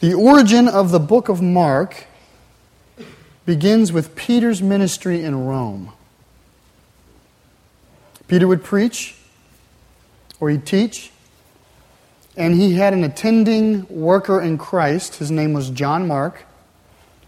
The 0.00 0.12
origin 0.12 0.68
of 0.68 0.90
the 0.90 1.00
book 1.00 1.30
of 1.30 1.40
Mark 1.40 2.04
begins 3.46 3.92
with 3.92 4.14
Peter's 4.14 4.60
ministry 4.60 5.22
in 5.22 5.46
Rome. 5.46 5.92
Peter 8.28 8.46
would 8.46 8.62
preach 8.62 9.16
or 10.38 10.50
he'd 10.50 10.66
teach, 10.66 11.10
and 12.36 12.54
he 12.54 12.74
had 12.74 12.92
an 12.92 13.04
attending 13.04 13.86
worker 13.88 14.38
in 14.40 14.58
Christ. 14.58 15.16
His 15.16 15.30
name 15.30 15.54
was 15.54 15.70
John 15.70 16.06
Mark. 16.06 16.44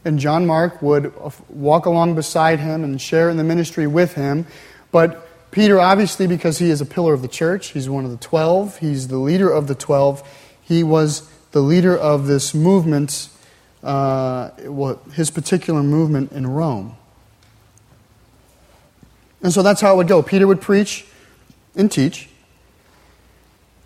And 0.04 0.18
John 0.18 0.46
Mark 0.46 0.82
would 0.82 1.12
walk 1.48 1.86
along 1.86 2.14
beside 2.14 2.60
him 2.60 2.84
and 2.84 3.00
share 3.00 3.30
in 3.30 3.36
the 3.36 3.44
ministry 3.44 3.86
with 3.86 4.14
him. 4.14 4.46
But 4.92 5.26
Peter, 5.50 5.80
obviously, 5.80 6.26
because 6.26 6.58
he 6.58 6.68
is 6.68 6.80
a 6.80 6.86
pillar 6.86 7.14
of 7.14 7.22
the 7.22 7.28
church, 7.28 7.68
he's 7.68 7.88
one 7.88 8.04
of 8.04 8.10
the 8.10 8.18
twelve, 8.18 8.78
he's 8.78 9.08
the 9.08 9.16
leader 9.18 9.50
of 9.50 9.66
the 9.66 9.74
twelve, 9.74 10.22
he 10.60 10.82
was 10.82 11.30
the 11.52 11.60
leader 11.60 11.96
of 11.96 12.26
this 12.26 12.54
movement, 12.54 13.28
uh, 13.82 14.50
his 15.14 15.30
particular 15.30 15.82
movement 15.82 16.32
in 16.32 16.46
Rome. 16.46 16.96
And 19.42 19.52
so 19.52 19.62
that's 19.62 19.80
how 19.80 19.94
it 19.94 19.96
would 19.96 20.08
go. 20.08 20.22
Peter 20.22 20.46
would 20.46 20.60
preach 20.60 21.06
and 21.76 21.90
teach, 21.90 22.28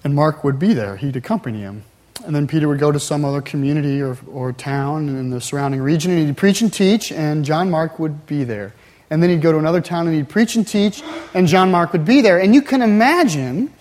and 0.03 0.15
Mark 0.15 0.45
would 0.45 0.59
be 0.59 0.73
there. 0.73 0.97
He'd 0.97 1.17
accompany 1.17 1.61
him. 1.61 1.85
And 2.25 2.35
then 2.35 2.47
Peter 2.47 2.69
would 2.69 2.79
go 2.79 2.93
to 2.93 3.01
some 3.01 3.25
other 3.25 3.41
community 3.41 4.01
or, 4.01 4.17
or 4.31 4.53
town 4.53 5.09
in 5.09 5.31
the 5.31 5.41
surrounding 5.41 5.83
region, 5.83 6.13
and 6.13 6.27
he'd 6.27 6.37
preach 6.37 6.63
and 6.63 6.73
teach, 6.73 7.11
and 7.11 7.45
John 7.45 7.71
Mark 7.71 7.99
would 7.99 8.27
be 8.27 8.45
there. 8.45 8.75
And 9.11 9.23
then 9.23 9.29
he'd 9.29 9.43
go 9.43 9.53
to 9.53 9.59
another 9.59 9.81
town 9.83 10.07
and 10.07 10.17
he'd 10.17 10.29
preach 10.29 10.57
and 10.57 10.67
teach, 10.67 11.03
and 11.35 11.47
John 11.47 11.71
Mark 11.71 11.93
would 11.93 12.05
be 12.05 12.23
there. 12.23 12.39
And 12.39 12.55
you 12.55 12.63
can 12.63 12.81
imagine 12.81 13.73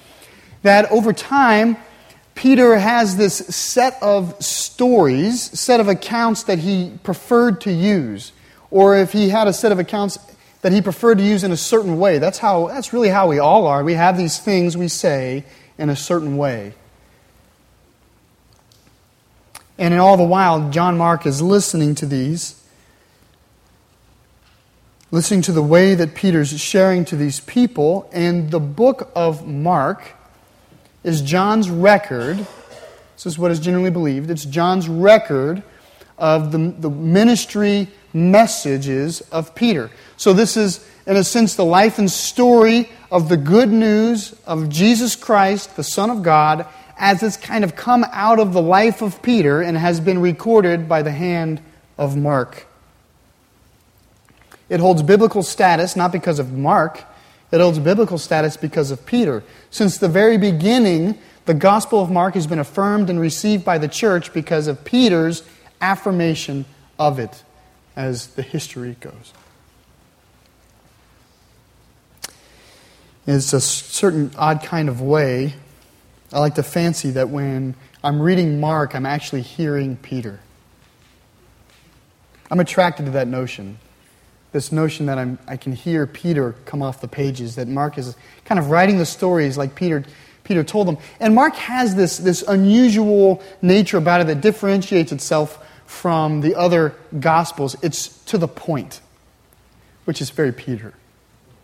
that 0.63 0.91
over 0.91 1.13
time, 1.13 1.77
Peter 2.41 2.79
has 2.79 3.17
this 3.17 3.37
set 3.55 4.01
of 4.01 4.35
stories, 4.43 5.39
set 5.59 5.79
of 5.79 5.87
accounts 5.87 6.41
that 6.41 6.57
he 6.57 6.91
preferred 7.03 7.61
to 7.61 7.71
use. 7.71 8.31
Or 8.71 8.97
if 8.97 9.11
he 9.11 9.29
had 9.29 9.47
a 9.47 9.53
set 9.53 9.71
of 9.71 9.77
accounts 9.77 10.17
that 10.63 10.71
he 10.71 10.81
preferred 10.81 11.19
to 11.19 11.23
use 11.23 11.43
in 11.43 11.51
a 11.51 11.55
certain 11.55 11.99
way. 11.99 12.17
That's 12.17 12.39
how 12.39 12.65
that's 12.69 12.93
really 12.93 13.09
how 13.09 13.27
we 13.27 13.37
all 13.37 13.67
are. 13.67 13.83
We 13.83 13.93
have 13.93 14.17
these 14.17 14.39
things 14.39 14.75
we 14.75 14.87
say 14.87 15.45
in 15.77 15.91
a 15.91 15.95
certain 15.95 16.35
way. 16.35 16.73
And 19.77 19.93
in 19.93 19.99
all 19.99 20.17
the 20.17 20.23
while, 20.23 20.71
John 20.71 20.97
Mark 20.97 21.27
is 21.27 21.43
listening 21.43 21.93
to 21.93 22.07
these, 22.07 22.59
listening 25.11 25.43
to 25.43 25.51
the 25.51 25.61
way 25.61 25.93
that 25.93 26.15
Peter's 26.15 26.59
sharing 26.59 27.05
to 27.05 27.15
these 27.15 27.39
people, 27.39 28.09
and 28.11 28.49
the 28.49 28.59
book 28.59 29.11
of 29.15 29.45
Mark 29.45 30.15
is 31.03 31.21
John's 31.21 31.69
record. 31.69 32.37
This 33.15 33.25
is 33.25 33.37
what 33.37 33.51
is 33.51 33.59
generally 33.59 33.89
believed. 33.89 34.29
It's 34.29 34.45
John's 34.45 34.87
record 34.87 35.63
of 36.17 36.51
the, 36.51 36.73
the 36.77 36.89
ministry 36.89 37.87
messages 38.13 39.21
of 39.31 39.55
Peter. 39.55 39.89
So, 40.17 40.33
this 40.33 40.55
is, 40.57 40.85
in 41.07 41.15
a 41.15 41.23
sense, 41.23 41.55
the 41.55 41.65
life 41.65 41.97
and 41.97 42.09
story 42.09 42.89
of 43.11 43.29
the 43.29 43.37
good 43.37 43.69
news 43.69 44.35
of 44.45 44.69
Jesus 44.69 45.15
Christ, 45.15 45.75
the 45.75 45.83
Son 45.83 46.09
of 46.09 46.21
God, 46.21 46.67
as 46.97 47.23
it's 47.23 47.37
kind 47.37 47.63
of 47.63 47.75
come 47.75 48.05
out 48.11 48.39
of 48.39 48.53
the 48.53 48.61
life 48.61 49.01
of 49.01 49.21
Peter 49.23 49.61
and 49.61 49.75
has 49.77 49.99
been 49.99 50.19
recorded 50.19 50.87
by 50.87 51.01
the 51.01 51.11
hand 51.11 51.61
of 51.97 52.15
Mark. 52.15 52.67
It 54.69 54.79
holds 54.79 55.01
biblical 55.01 55.43
status 55.43 55.95
not 55.95 56.11
because 56.11 56.39
of 56.39 56.53
Mark, 56.53 57.03
it 57.51 57.59
holds 57.59 57.79
biblical 57.79 58.17
status 58.17 58.55
because 58.57 58.91
of 58.91 59.05
Peter. 59.05 59.43
Since 59.69 59.97
the 59.97 60.07
very 60.07 60.37
beginning, 60.37 61.17
the 61.45 61.53
Gospel 61.53 62.01
of 62.01 62.09
Mark 62.09 62.35
has 62.35 62.47
been 62.47 62.59
affirmed 62.59 63.09
and 63.09 63.19
received 63.19 63.65
by 63.65 63.77
the 63.77 63.87
church 63.87 64.33
because 64.33 64.67
of 64.67 64.85
Peter's 64.85 65.43
affirmation 65.81 66.65
of 66.97 67.19
it, 67.19 67.43
as 67.95 68.27
the 68.27 68.41
history 68.41 68.95
goes. 68.99 69.33
It's 73.27 73.53
a 73.53 73.61
certain 73.61 74.31
odd 74.37 74.63
kind 74.63 74.89
of 74.89 75.01
way. 75.01 75.53
I 76.33 76.39
like 76.39 76.55
to 76.55 76.63
fancy 76.63 77.11
that 77.11 77.29
when 77.29 77.75
I'm 78.03 78.21
reading 78.21 78.59
Mark, 78.59 78.95
I'm 78.95 79.05
actually 79.05 79.41
hearing 79.41 79.97
Peter. 79.97 80.39
I'm 82.49 82.59
attracted 82.59 83.05
to 83.05 83.11
that 83.11 83.27
notion 83.27 83.77
this 84.51 84.71
notion 84.71 85.05
that 85.05 85.17
I'm, 85.17 85.39
I 85.47 85.57
can 85.57 85.71
hear 85.71 86.05
Peter 86.05 86.55
come 86.65 86.81
off 86.81 87.01
the 87.01 87.07
pages, 87.07 87.55
that 87.55 87.67
Mark 87.67 87.97
is 87.97 88.15
kind 88.45 88.59
of 88.59 88.69
writing 88.69 88.97
the 88.97 89.05
stories 89.05 89.57
like 89.57 89.75
Peter, 89.75 90.03
Peter 90.43 90.63
told 90.63 90.87
them. 90.87 90.97
And 91.19 91.33
Mark 91.33 91.55
has 91.55 91.95
this, 91.95 92.17
this 92.17 92.43
unusual 92.47 93.41
nature 93.61 93.97
about 93.97 94.21
it 94.21 94.27
that 94.27 94.41
differentiates 94.41 95.11
itself 95.11 95.65
from 95.85 96.41
the 96.41 96.55
other 96.55 96.95
Gospels. 97.17 97.75
It's 97.81 98.23
to 98.25 98.37
the 98.37 98.47
point, 98.47 99.01
which 100.05 100.21
is 100.21 100.29
very 100.29 100.51
Peter, 100.51 100.93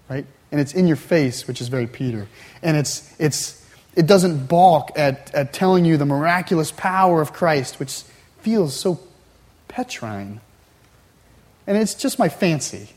right? 0.09 0.25
And 0.51 0.61
it's 0.61 0.73
in 0.73 0.87
your 0.87 0.97
face, 0.97 1.47
which 1.47 1.59
is 1.59 1.67
very 1.67 1.87
Peter. 1.87 2.27
And 2.61 2.77
it's, 2.77 3.13
it's, 3.19 3.65
it 3.95 4.07
doesn't 4.07 4.47
balk 4.47 4.91
at, 4.97 5.33
at 5.33 5.51
telling 5.51 5.83
you 5.83 5.97
the 5.97 6.05
miraculous 6.05 6.71
power 6.71 7.21
of 7.21 7.33
Christ, 7.33 7.79
which 7.79 8.03
feels 8.39 8.73
so 8.73 8.99
petrine 9.67 10.39
and 11.67 11.77
it's 11.77 11.93
just 11.93 12.17
my 12.17 12.29
fancy. 12.29 12.89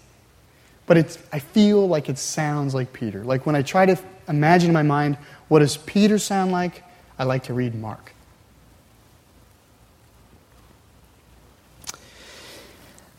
But 0.87 0.97
it's, 0.97 1.19
I 1.33 1.41
feel 1.41 1.87
like 1.87 2.09
it 2.09 2.19
sounds 2.19 2.75
like 2.75 2.93
Peter. 2.93 3.23
Like 3.23 3.45
when 3.45 3.55
I 3.55 3.63
try 3.63 3.87
to 3.87 3.99
imagine 4.29 4.71
in 4.71 4.75
my 4.75 4.83
mind 4.83 5.19
what 5.49 5.59
does 5.59 5.77
Peter 5.77 6.19
sound 6.19 6.53
like, 6.53 6.83
I 7.19 7.25
like 7.25 7.45
to 7.45 7.55
read 7.55 7.75
Mark. 7.75 8.15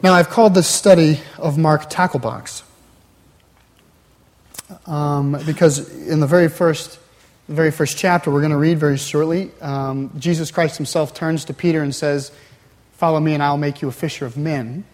Now, 0.04 0.14
I've 0.14 0.30
called 0.30 0.56
this 0.56 0.68
study 0.68 1.20
of 1.38 1.60
Mark 1.60 1.88
Tacklebox 1.88 2.64
um, 4.88 5.38
because 5.46 6.08
in 6.08 6.20
the 6.20 6.26
very 6.26 6.48
first, 6.50 6.98
the 7.48 7.54
very 7.54 7.70
first 7.70 8.00
chapter 8.00 8.32
we're 8.32 8.40
going 8.40 8.52
to 8.52 8.58
read 8.58 8.80
very 8.80 8.98
shortly, 8.98 9.52
um, 9.62 10.12
Jesus 10.18 10.50
Christ 10.50 10.78
himself 10.78 11.14
turns 11.14 11.46
to 11.46 11.54
Peter 11.54 11.84
and 11.84 11.94
says, 11.94 12.32
"Follow 12.94 13.20
me, 13.20 13.36
and 13.36 13.44
I'll 13.44 13.58
make 13.58 13.84
you 13.84 13.90
a 13.90 13.92
fisher 13.92 14.26
of 14.26 14.38
men." 14.38 14.86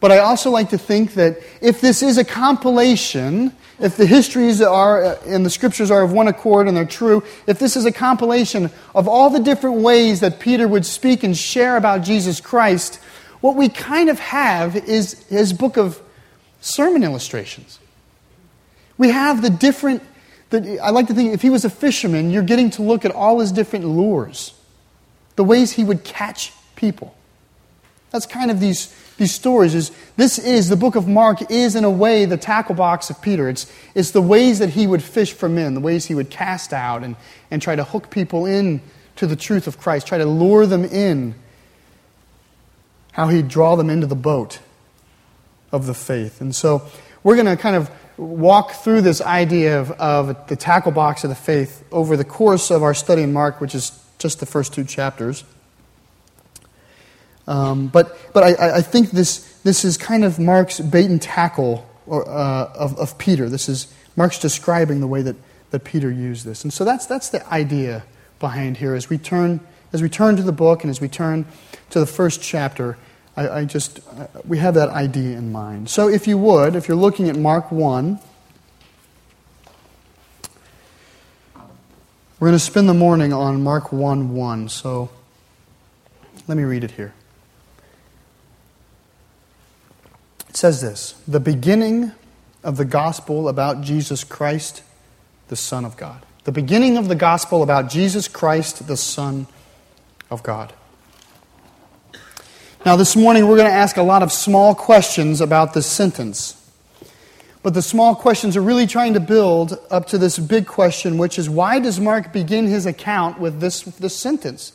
But 0.00 0.12
I 0.12 0.18
also 0.18 0.50
like 0.50 0.70
to 0.70 0.78
think 0.78 1.14
that 1.14 1.38
if 1.60 1.80
this 1.80 2.02
is 2.02 2.18
a 2.18 2.24
compilation, 2.24 3.52
if 3.80 3.96
the 3.96 4.06
histories 4.06 4.62
are 4.62 5.04
uh, 5.04 5.18
and 5.26 5.44
the 5.44 5.50
scriptures 5.50 5.90
are 5.90 6.02
of 6.02 6.12
one 6.12 6.28
accord 6.28 6.68
and 6.68 6.76
they're 6.76 6.84
true, 6.84 7.24
if 7.46 7.58
this 7.58 7.76
is 7.76 7.84
a 7.84 7.92
compilation 7.92 8.70
of 8.94 9.08
all 9.08 9.30
the 9.30 9.40
different 9.40 9.76
ways 9.78 10.20
that 10.20 10.38
Peter 10.38 10.68
would 10.68 10.86
speak 10.86 11.24
and 11.24 11.36
share 11.36 11.76
about 11.76 12.02
Jesus 12.02 12.40
Christ, 12.40 12.96
what 13.40 13.56
we 13.56 13.68
kind 13.68 14.08
of 14.08 14.18
have 14.20 14.76
is 14.76 15.24
his 15.28 15.52
book 15.52 15.76
of 15.76 16.00
sermon 16.60 17.02
illustrations. 17.02 17.78
We 18.98 19.10
have 19.10 19.42
the 19.42 19.50
different, 19.50 20.02
the, 20.50 20.78
I 20.80 20.90
like 20.90 21.06
to 21.08 21.14
think 21.14 21.32
if 21.32 21.42
he 21.42 21.50
was 21.50 21.64
a 21.64 21.70
fisherman, 21.70 22.30
you're 22.30 22.42
getting 22.42 22.70
to 22.70 22.82
look 22.82 23.04
at 23.04 23.12
all 23.12 23.40
his 23.40 23.52
different 23.52 23.84
lures, 23.84 24.54
the 25.36 25.44
ways 25.44 25.72
he 25.72 25.84
would 25.84 26.04
catch 26.04 26.52
people. 26.76 27.14
That's 28.10 28.26
kind 28.26 28.50
of 28.50 28.58
these 28.58 28.94
these 29.18 29.34
stories 29.34 29.74
is 29.74 29.92
this 30.16 30.38
is 30.38 30.68
the 30.68 30.76
book 30.76 30.96
of 30.96 31.06
mark 31.06 31.50
is 31.50 31.76
in 31.76 31.84
a 31.84 31.90
way 31.90 32.24
the 32.24 32.36
tackle 32.36 32.74
box 32.74 33.10
of 33.10 33.20
peter. 33.20 33.48
It's, 33.48 33.70
it's 33.94 34.12
the 34.12 34.22
ways 34.22 34.58
that 34.60 34.70
he 34.70 34.86
would 34.86 35.02
fish 35.02 35.32
for 35.32 35.48
men 35.48 35.74
the 35.74 35.80
ways 35.80 36.06
he 36.06 36.14
would 36.14 36.30
cast 36.30 36.72
out 36.72 37.04
and, 37.04 37.16
and 37.50 37.60
try 37.60 37.76
to 37.76 37.84
hook 37.84 38.10
people 38.10 38.46
in 38.46 38.80
to 39.16 39.26
the 39.26 39.36
truth 39.36 39.66
of 39.66 39.78
christ 39.78 40.06
try 40.06 40.18
to 40.18 40.26
lure 40.26 40.64
them 40.64 40.84
in 40.84 41.34
how 43.18 43.26
he'd 43.26 43.48
draw 43.48 43.74
them 43.74 43.90
into 43.90 44.06
the 44.06 44.14
boat 44.14 44.60
of 45.72 45.86
the 45.86 45.94
faith. 45.94 46.40
And 46.40 46.54
so 46.54 46.86
we're 47.24 47.34
going 47.34 47.46
to 47.46 47.56
kind 47.56 47.74
of 47.74 47.90
walk 48.16 48.70
through 48.72 49.00
this 49.00 49.20
idea 49.20 49.80
of, 49.80 49.90
of 49.92 50.46
the 50.46 50.54
tackle 50.54 50.92
box 50.92 51.24
of 51.24 51.30
the 51.30 51.36
faith 51.36 51.84
over 51.90 52.16
the 52.16 52.24
course 52.24 52.70
of 52.70 52.84
our 52.84 52.94
study 52.94 53.22
in 53.22 53.32
mark 53.32 53.60
which 53.60 53.74
is 53.74 54.00
just 54.18 54.40
the 54.40 54.46
first 54.46 54.72
two 54.72 54.84
chapters 54.84 55.44
um, 57.48 57.88
but 57.88 58.14
but 58.34 58.44
I, 58.44 58.76
I, 58.76 58.82
think 58.82 59.10
this, 59.10 59.38
this 59.62 59.82
is 59.82 59.96
kind 59.96 60.22
of 60.22 60.38
Mark's 60.38 60.80
bait 60.80 61.06
and 61.06 61.20
tackle 61.20 61.88
or, 62.06 62.28
uh, 62.28 62.70
of, 62.74 62.98
of 62.98 63.16
Peter. 63.16 63.48
This 63.48 63.70
is 63.70 63.92
Mark's 64.16 64.38
describing 64.38 65.00
the 65.00 65.06
way 65.06 65.22
that, 65.22 65.34
that 65.70 65.82
Peter 65.82 66.10
used 66.10 66.44
this. 66.44 66.62
And 66.62 66.70
so 66.70 66.84
that's, 66.84 67.06
that's 67.06 67.30
the 67.30 67.46
idea 67.50 68.04
behind 68.38 68.76
here 68.76 68.94
as 68.94 69.08
we, 69.08 69.16
turn, 69.16 69.60
as 69.94 70.02
we 70.02 70.10
turn 70.10 70.36
to 70.36 70.42
the 70.42 70.52
book 70.52 70.84
and 70.84 70.90
as 70.90 71.00
we 71.00 71.08
turn 71.08 71.46
to 71.88 72.00
the 72.00 72.06
first 72.06 72.42
chapter. 72.42 72.98
I, 73.34 73.48
I 73.60 73.64
just, 73.64 74.00
uh, 74.10 74.26
we 74.46 74.58
have 74.58 74.74
that 74.74 74.90
idea 74.90 75.38
in 75.38 75.50
mind. 75.50 75.88
So 75.88 76.06
if 76.06 76.26
you 76.26 76.36
would, 76.36 76.76
if 76.76 76.86
you're 76.86 76.98
looking 76.98 77.30
at 77.30 77.36
Mark 77.36 77.72
1, 77.72 78.18
we're 82.38 82.48
going 82.48 82.52
to 82.52 82.58
spend 82.58 82.90
the 82.90 82.94
morning 82.94 83.32
on 83.32 83.62
Mark 83.62 83.90
1 83.90 84.34
1. 84.34 84.68
So 84.68 85.08
let 86.46 86.58
me 86.58 86.64
read 86.64 86.84
it 86.84 86.90
here. 86.90 87.14
Says 90.58 90.80
this 90.80 91.14
the 91.28 91.40
beginning 91.40 92.10
of 92.64 92.76
the 92.76 92.84
gospel 92.84 93.48
about 93.48 93.80
Jesus 93.80 94.24
Christ, 94.24 94.82
the 95.46 95.56
Son 95.56 95.84
of 95.84 95.96
God. 95.96 96.24
The 96.44 96.52
beginning 96.52 96.96
of 96.96 97.08
the 97.08 97.14
gospel 97.14 97.62
about 97.62 97.88
Jesus 97.88 98.26
Christ, 98.26 98.86
the 98.86 98.96
Son 98.96 99.46
of 100.30 100.42
God. 100.42 100.72
Now, 102.84 102.96
this 102.96 103.14
morning 103.14 103.46
we're 103.46 103.56
going 103.56 103.68
to 103.68 103.74
ask 103.74 103.96
a 103.96 104.02
lot 104.02 104.22
of 104.22 104.32
small 104.32 104.74
questions 104.74 105.40
about 105.40 105.74
this 105.74 105.86
sentence. 105.86 106.54
But 107.62 107.74
the 107.74 107.82
small 107.82 108.14
questions 108.14 108.56
are 108.56 108.62
really 108.62 108.86
trying 108.86 109.14
to 109.14 109.20
build 109.20 109.78
up 109.90 110.06
to 110.08 110.18
this 110.18 110.38
big 110.38 110.66
question, 110.66 111.18
which 111.18 111.38
is 111.38 111.48
why 111.48 111.78
does 111.80 112.00
Mark 112.00 112.32
begin 112.32 112.66
his 112.66 112.86
account 112.86 113.38
with 113.38 113.60
this, 113.60 113.82
this 113.82 114.16
sentence? 114.16 114.72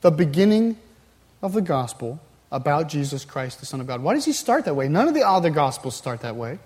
The 0.00 0.10
beginning 0.10 0.76
of 1.42 1.52
the 1.52 1.62
gospel 1.62 2.20
about 2.52 2.88
Jesus 2.88 3.24
Christ, 3.24 3.60
the 3.60 3.66
Son 3.66 3.80
of 3.80 3.86
God. 3.86 4.02
Why 4.02 4.14
does 4.14 4.24
he 4.24 4.32
start 4.32 4.64
that 4.66 4.74
way? 4.74 4.88
None 4.88 5.08
of 5.08 5.14
the 5.14 5.26
other 5.26 5.50
gospels 5.50 5.96
start 5.96 6.20
that 6.20 6.36
way. 6.36 6.58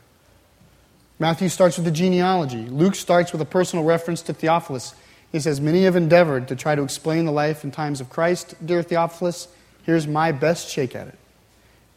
Matthew 1.18 1.48
starts 1.48 1.76
with 1.76 1.84
the 1.84 1.90
genealogy. 1.90 2.66
Luke 2.66 2.94
starts 2.94 3.32
with 3.32 3.40
a 3.40 3.46
personal 3.46 3.84
reference 3.84 4.22
to 4.22 4.32
Theophilus. 4.32 4.94
He 5.32 5.40
says, 5.40 5.60
Many 5.60 5.84
have 5.84 5.96
endeavored 5.96 6.48
to 6.48 6.56
try 6.56 6.74
to 6.74 6.82
explain 6.82 7.24
the 7.24 7.32
life 7.32 7.64
and 7.64 7.72
times 7.72 8.00
of 8.00 8.08
Christ, 8.08 8.54
dear 8.64 8.82
Theophilus. 8.82 9.48
Here's 9.82 10.06
my 10.06 10.32
best 10.32 10.68
shake 10.68 10.94
at 10.94 11.08
it. 11.08 11.18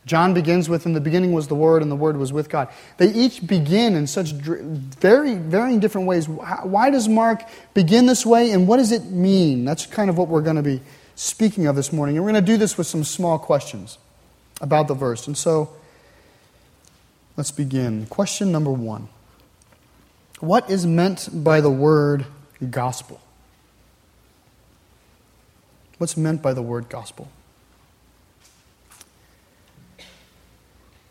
John 0.06 0.34
begins 0.34 0.68
with, 0.68 0.86
In 0.86 0.94
the 0.94 1.02
beginning 1.02 1.34
was 1.34 1.48
the 1.48 1.56
Word, 1.56 1.84
and 1.84 1.92
the 1.92 1.96
Word 1.96 2.18
was 2.18 2.34
with 2.34 2.50
God. 2.50 2.70
They 2.98 3.12
each 3.12 3.46
begin 3.46 3.96
in 3.96 4.08
such 4.08 4.32
very 4.32 5.36
varying 5.36 5.80
different 5.80 6.08
ways. 6.08 6.28
Why 6.28 6.90
does 6.90 7.08
Mark 7.08 7.44
begin 7.76 8.08
this 8.08 8.26
way, 8.26 8.52
and 8.52 8.68
what 8.68 8.78
does 8.78 8.92
it 8.92 9.06
mean? 9.06 9.66
That's 9.66 9.86
kind 9.86 10.10
of 10.10 10.18
what 10.18 10.28
we're 10.28 10.42
going 10.42 10.56
to 10.56 10.64
be 10.64 10.82
speaking 11.16 11.68
of 11.68 11.76
this 11.76 11.92
morning. 11.92 12.18
And 12.18 12.26
we're 12.26 12.32
going 12.32 12.44
to 12.44 12.52
do 12.52 12.58
this 12.58 12.78
with 12.78 12.88
some 12.88 13.04
small 13.04 13.40
questions 13.40 13.98
about 14.60 14.88
the 14.88 14.94
verse. 14.94 15.28
And 15.28 15.38
so, 15.38 15.70
let's 17.38 17.52
begin. 17.52 18.06
Question 18.08 18.52
number 18.52 18.72
one 18.72 19.10
What 20.40 20.70
is 20.70 20.86
meant 20.86 21.30
by 21.32 21.62
the 21.62 21.70
word 21.70 22.26
gospel? 22.70 23.22
What's 25.98 26.18
meant 26.18 26.42
by 26.42 26.54
the 26.54 26.64
word 26.64 26.90
gospel? 26.90 27.30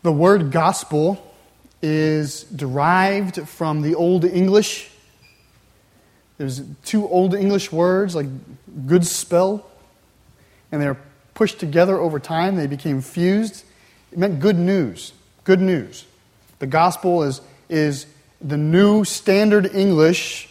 The 0.03 0.11
word 0.11 0.51
gospel 0.51 1.33
is 1.81 2.43
derived 2.43 3.47
from 3.47 3.81
the 3.81 3.95
Old 3.95 4.25
English. 4.25 4.89
There's 6.37 6.61
two 6.83 7.07
Old 7.07 7.33
English 7.33 7.71
words 7.71 8.15
like 8.15 8.27
good 8.85 9.05
spell, 9.05 9.70
and 10.71 10.81
they're 10.81 10.97
pushed 11.33 11.59
together 11.59 11.97
over 11.97 12.19
time. 12.19 12.55
They 12.55 12.67
became 12.67 13.01
fused. 13.01 13.63
It 14.11 14.17
meant 14.17 14.39
good 14.39 14.57
news. 14.57 15.13
Good 15.43 15.61
news. 15.61 16.05
The 16.59 16.67
gospel 16.67 17.23
is, 17.23 17.41
is 17.69 18.05
the 18.39 18.57
new 18.57 19.03
standard 19.03 19.73
English 19.73 20.49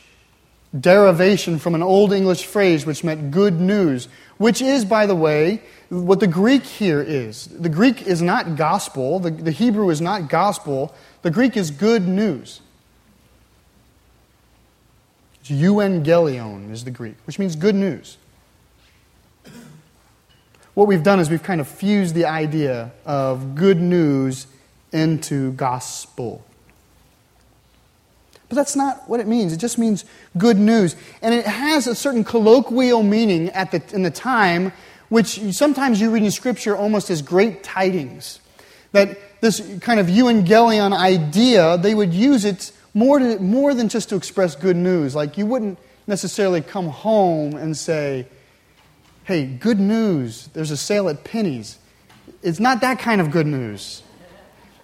derivation 0.79 1.59
from 1.59 1.75
an 1.75 1.83
Old 1.83 2.13
English 2.13 2.45
phrase 2.45 2.87
which 2.87 3.03
meant 3.03 3.31
good 3.31 3.61
news, 3.61 4.09
which 4.39 4.63
is, 4.63 4.85
by 4.85 5.07
the 5.07 5.15
way, 5.15 5.63
what 5.89 6.21
the 6.21 6.27
Greek 6.27 6.65
here 6.65 7.01
is. 7.01 7.47
The 7.47 7.69
Greek 7.69 8.03
is 8.03 8.23
not 8.23 8.57
gospel, 8.57 9.19
the, 9.19 9.31
the 9.31 9.51
Hebrew 9.51 9.91
is 9.91 10.01
not 10.01 10.29
gospel, 10.29 10.95
the 11.23 11.31
Greek 11.31 11.57
is 11.57 11.71
good 11.71 12.07
news. 12.07 12.61
It's 15.41 15.51
euangelion 15.51 16.71
is 16.71 16.85
the 16.85 16.91
Greek, 16.91 17.17
which 17.27 17.39
means 17.39 17.57
good 17.57 17.75
news. 17.75 18.17
What 20.81 20.88
we've 20.88 21.03
done 21.03 21.21
is 21.21 21.29
we've 21.29 21.43
kind 21.43 21.61
of 21.61 21.69
fused 21.69 22.15
the 22.15 22.25
idea 22.25 22.91
of 23.05 23.55
good 23.55 23.79
news 23.79 24.47
into 24.93 25.53
gospel. 25.53 26.43
But 28.49 28.56
that's 28.56 28.75
not 28.75 29.06
what 29.06 29.21
it 29.21 29.27
means. 29.27 29.53
It 29.53 29.59
just 29.59 29.77
means 29.77 30.06
good 30.38 30.56
news. 30.56 30.97
And 31.21 31.35
it 31.35 31.44
has 31.44 31.87
a 31.87 31.94
certain 31.94 32.25
colloquial 32.25 33.03
meaning 33.03 33.50
at 33.50 33.73
the, 33.73 33.82
in 33.93 34.05
the 34.05 34.11
time, 34.11 34.73
which 35.11 35.53
sometimes 35.53 36.00
you 36.00 36.11
read 36.11 36.23
in 36.23 36.31
Scripture 36.31 36.75
almost 36.75 37.11
as 37.11 37.21
great 37.21 37.62
tidings. 37.62 38.41
That 38.93 39.19
this 39.43 39.61
kind 39.83 40.00
of 40.00 40.06
euangelion 40.06 40.97
idea, 40.97 41.76
they 41.76 41.94
would 41.94 42.15
use 42.15 42.47
it 42.47 42.73
more, 42.94 43.19
to, 43.19 43.38
more 43.38 43.75
than 43.75 43.91
just 43.91 44.09
to 44.09 44.17
express 44.17 44.56
good 44.56 44.76
news. 44.76 45.15
Like 45.15 45.37
you 45.37 45.44
wouldn't 45.44 45.79
necessarily 46.06 46.62
come 46.62 46.88
home 46.88 47.55
and 47.55 47.76
say, 47.76 48.26
hey, 49.25 49.47
good 49.47 49.79
news, 49.81 50.49
there's 50.53 50.71
a 50.71 50.77
sale 50.77 51.09
at 51.09 51.25
Penney's. 51.25 51.79
It's 52.43 52.61
not 52.61 52.81
that 52.81 52.99
kind 52.99 53.21
of 53.21 53.31
good 53.31 53.47
news. 53.47 54.03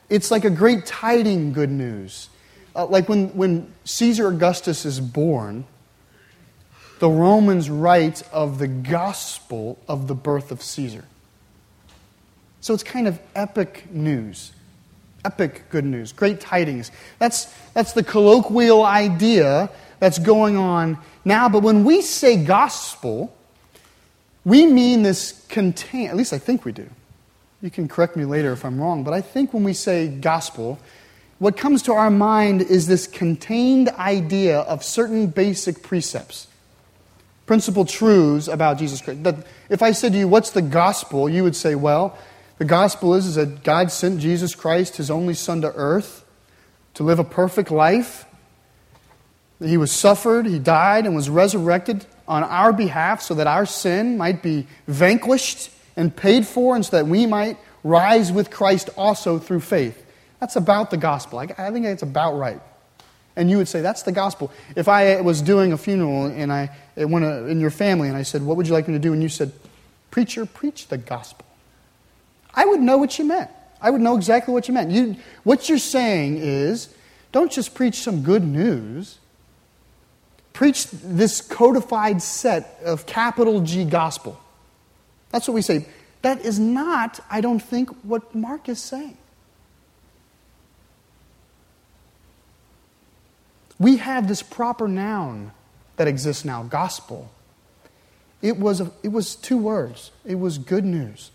It's 0.08 0.30
like 0.30 0.44
a 0.44 0.50
great 0.50 0.86
tiding 0.86 1.52
good 1.52 1.70
news 1.70 2.28
uh, 2.76 2.86
like 2.86 3.08
when, 3.08 3.28
when 3.30 3.72
Caesar 3.84 4.28
Augustus 4.28 4.84
is 4.84 5.00
born, 5.00 5.64
the 6.98 7.08
Romans 7.08 7.70
write 7.70 8.22
of 8.32 8.58
the 8.58 8.68
gospel 8.68 9.78
of 9.88 10.08
the 10.08 10.14
birth 10.14 10.52
of 10.52 10.62
Caesar. 10.62 11.04
So 12.60 12.74
it's 12.74 12.82
kind 12.82 13.08
of 13.08 13.18
epic 13.34 13.86
news. 13.90 14.52
Epic 15.24 15.64
good 15.70 15.84
news, 15.84 16.12
great 16.12 16.40
tidings. 16.40 16.90
That's, 17.18 17.52
that's 17.72 17.94
the 17.94 18.04
colloquial 18.04 18.84
idea 18.84 19.70
that's 19.98 20.18
going 20.18 20.56
on 20.56 20.98
now. 21.24 21.48
But 21.48 21.62
when 21.62 21.84
we 21.84 22.02
say 22.02 22.44
gospel, 22.44 23.35
we 24.46 24.64
mean 24.64 25.02
this 25.02 25.44
contain, 25.48 26.06
at 26.08 26.16
least 26.16 26.32
I 26.32 26.38
think 26.38 26.64
we 26.64 26.70
do. 26.70 26.88
You 27.60 27.68
can 27.68 27.88
correct 27.88 28.14
me 28.14 28.24
later 28.24 28.52
if 28.52 28.64
I'm 28.64 28.80
wrong, 28.80 29.02
but 29.02 29.12
I 29.12 29.20
think 29.20 29.52
when 29.52 29.64
we 29.64 29.72
say 29.72 30.06
gospel, 30.06 30.78
what 31.40 31.56
comes 31.56 31.82
to 31.82 31.92
our 31.92 32.10
mind 32.10 32.62
is 32.62 32.86
this 32.86 33.08
contained 33.08 33.88
idea 33.88 34.60
of 34.60 34.84
certain 34.84 35.26
basic 35.26 35.82
precepts, 35.82 36.46
principal 37.46 37.84
truths 37.84 38.46
about 38.46 38.78
Jesus 38.78 39.02
Christ. 39.02 39.24
That 39.24 39.44
if 39.68 39.82
I 39.82 39.90
said 39.90 40.12
to 40.12 40.18
you, 40.18 40.28
What's 40.28 40.50
the 40.50 40.62
gospel? 40.62 41.28
you 41.28 41.42
would 41.42 41.56
say, 41.56 41.74
Well, 41.74 42.16
the 42.58 42.64
gospel 42.64 43.14
is, 43.14 43.26
is 43.26 43.34
that 43.34 43.64
God 43.64 43.90
sent 43.90 44.20
Jesus 44.20 44.54
Christ, 44.54 44.96
his 44.96 45.10
only 45.10 45.34
Son, 45.34 45.60
to 45.62 45.72
earth 45.74 46.24
to 46.94 47.02
live 47.02 47.18
a 47.18 47.24
perfect 47.24 47.72
life. 47.72 48.26
He 49.58 49.76
was 49.76 49.90
suffered, 49.90 50.46
he 50.46 50.60
died, 50.60 51.04
and 51.04 51.16
was 51.16 51.28
resurrected 51.28 52.06
on 52.28 52.42
our 52.44 52.72
behalf 52.72 53.22
so 53.22 53.34
that 53.34 53.46
our 53.46 53.66
sin 53.66 54.16
might 54.16 54.42
be 54.42 54.66
vanquished 54.86 55.70
and 55.96 56.14
paid 56.14 56.46
for, 56.46 56.74
and 56.74 56.84
so 56.84 56.96
that 56.96 57.06
we 57.06 57.26
might 57.26 57.56
rise 57.82 58.30
with 58.32 58.50
Christ 58.50 58.90
also 58.96 59.38
through 59.38 59.60
faith. 59.60 60.04
That's 60.40 60.56
about 60.56 60.90
the 60.90 60.96
gospel. 60.96 61.38
I, 61.38 61.48
I 61.56 61.70
think 61.70 61.86
it's 61.86 62.02
about 62.02 62.36
right. 62.36 62.60
And 63.36 63.50
you 63.50 63.58
would 63.58 63.68
say, 63.68 63.80
that's 63.80 64.02
the 64.02 64.12
gospel. 64.12 64.50
If 64.76 64.88
I 64.88 65.20
was 65.20 65.42
doing 65.42 65.72
a 65.72 65.78
funeral 65.78 66.26
and 66.26 66.52
I 66.52 66.70
went 66.96 67.24
uh, 67.24 67.44
in 67.44 67.60
your 67.60 67.70
family 67.70 68.08
and 68.08 68.16
I 68.16 68.22
said, 68.22 68.42
what 68.42 68.56
would 68.56 68.66
you 68.66 68.72
like 68.72 68.88
me 68.88 68.94
to 68.94 68.98
do? 68.98 69.12
And 69.12 69.22
you 69.22 69.28
said, 69.28 69.52
preacher, 70.10 70.46
preach 70.46 70.88
the 70.88 70.98
gospel. 70.98 71.44
I 72.54 72.64
would 72.64 72.80
know 72.80 72.96
what 72.96 73.18
you 73.18 73.24
meant. 73.24 73.50
I 73.80 73.90
would 73.90 74.00
know 74.00 74.16
exactly 74.16 74.54
what 74.54 74.68
you 74.68 74.74
meant. 74.74 74.90
You, 74.90 75.16
what 75.44 75.68
you're 75.68 75.78
saying 75.78 76.38
is, 76.38 76.88
don't 77.32 77.52
just 77.52 77.74
preach 77.74 77.96
some 77.96 78.22
good 78.22 78.42
news. 78.42 79.18
Preach 80.56 80.86
this 80.90 81.42
codified 81.42 82.22
set 82.22 82.80
of 82.82 83.04
capital 83.04 83.60
G 83.60 83.84
gospel. 83.84 84.40
That's 85.30 85.46
what 85.46 85.52
we 85.52 85.60
say. 85.60 85.84
That 86.22 86.46
is 86.46 86.58
not, 86.58 87.20
I 87.30 87.42
don't 87.42 87.60
think, 87.60 87.90
what 88.02 88.34
Mark 88.34 88.66
is 88.70 88.80
saying. 88.80 89.18
We 93.78 93.98
have 93.98 94.28
this 94.28 94.42
proper 94.42 94.88
noun 94.88 95.52
that 95.96 96.08
exists 96.08 96.42
now, 96.42 96.62
gospel. 96.62 97.30
It 98.40 98.56
was, 98.56 98.80
a, 98.80 98.90
it 99.02 99.08
was 99.08 99.34
two 99.36 99.58
words. 99.58 100.10
It 100.24 100.36
was 100.36 100.56
good 100.56 100.86
news. 100.86 101.32